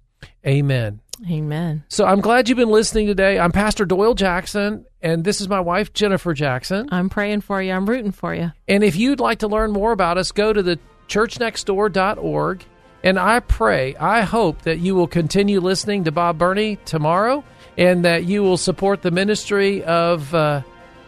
amen. 0.47 1.01
Amen. 1.31 1.83
So 1.89 2.05
I'm 2.05 2.21
glad 2.21 2.47
you've 2.47 2.59
been 2.59 2.69
listening 2.69 3.07
today. 3.07 3.39
I'm 3.39 3.53
Pastor 3.53 3.87
Doyle 3.87 4.13
Jackson, 4.13 4.85
and 5.01 5.25
this 5.25 5.41
is 5.41 5.49
my 5.49 5.61
wife, 5.61 5.95
Jennifer 5.95 6.35
Jackson. 6.35 6.91
I'm 6.93 7.09
praying 7.09 7.41
for 7.41 7.63
you. 7.63 7.73
I'm 7.73 7.89
rooting 7.89 8.13
for 8.13 8.35
you. 8.35 8.53
And 8.69 8.85
if 8.85 8.97
you'd 8.97 9.19
like 9.19 9.39
to 9.39 9.49
learn 9.49 9.73
more 9.73 9.93
about 9.93 10.19
us, 10.19 10.31
go 10.31 10.53
to 10.53 10.63
the 10.63 10.79
churchnextdoor.org. 11.09 12.65
And 13.03 13.19
I 13.19 13.41
pray, 13.41 13.97
I 13.97 14.21
hope 14.21 14.61
that 14.65 14.79
you 14.79 14.95
will 14.95 15.09
continue 15.09 15.61
listening 15.61 16.05
to 16.05 16.13
Bob 16.13 16.37
Burney 16.37 16.77
tomorrow 16.85 17.45
and 17.79 18.05
that 18.05 18.25
you 18.25 18.43
will 18.43 18.59
support 18.59 19.01
the 19.01 19.11
ministry 19.11 19.83
of 19.85 20.35
uh, 20.35 20.61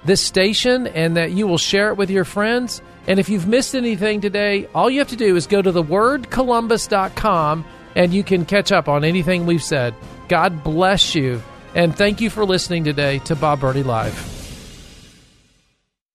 this 0.07 0.23
station 0.23 0.87
and 0.87 1.19
that 1.19 1.33
you 1.33 1.47
will 1.47 1.59
share 1.59 1.91
it 1.91 1.99
with 1.99 2.09
your 2.09 2.25
friends. 2.25 2.81
And 3.09 3.19
if 3.19 3.29
you've 3.31 3.49
missed 3.49 3.75
anything 3.75 4.21
today, 4.21 4.69
all 4.75 4.91
you 4.91 4.99
have 4.99 5.09
to 5.09 5.17
do 5.17 5.35
is 5.35 5.47
go 5.47 5.63
to 5.63 5.73
thewordcolumbus.com 5.73 7.65
and 7.97 8.13
you 8.13 8.23
can 8.23 8.45
catch 8.45 8.71
up 8.71 8.87
on 8.87 9.03
anything 9.03 9.47
we've 9.47 9.65
said. 9.65 9.95
God 10.29 10.63
bless 10.63 11.15
you. 11.15 11.43
And 11.75 11.97
thank 11.97 12.21
you 12.21 12.29
for 12.29 12.45
listening 12.45 12.85
today 12.85 13.19
to 13.21 13.35
Bob 13.35 13.61
Burney 13.61 13.83
Live. 13.83 14.37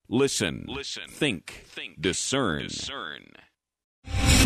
Listen, 0.08 0.66
listen, 0.68 1.10
think, 1.10 1.64
think, 1.66 2.00
discern, 2.00 2.68
discern. 2.68 3.26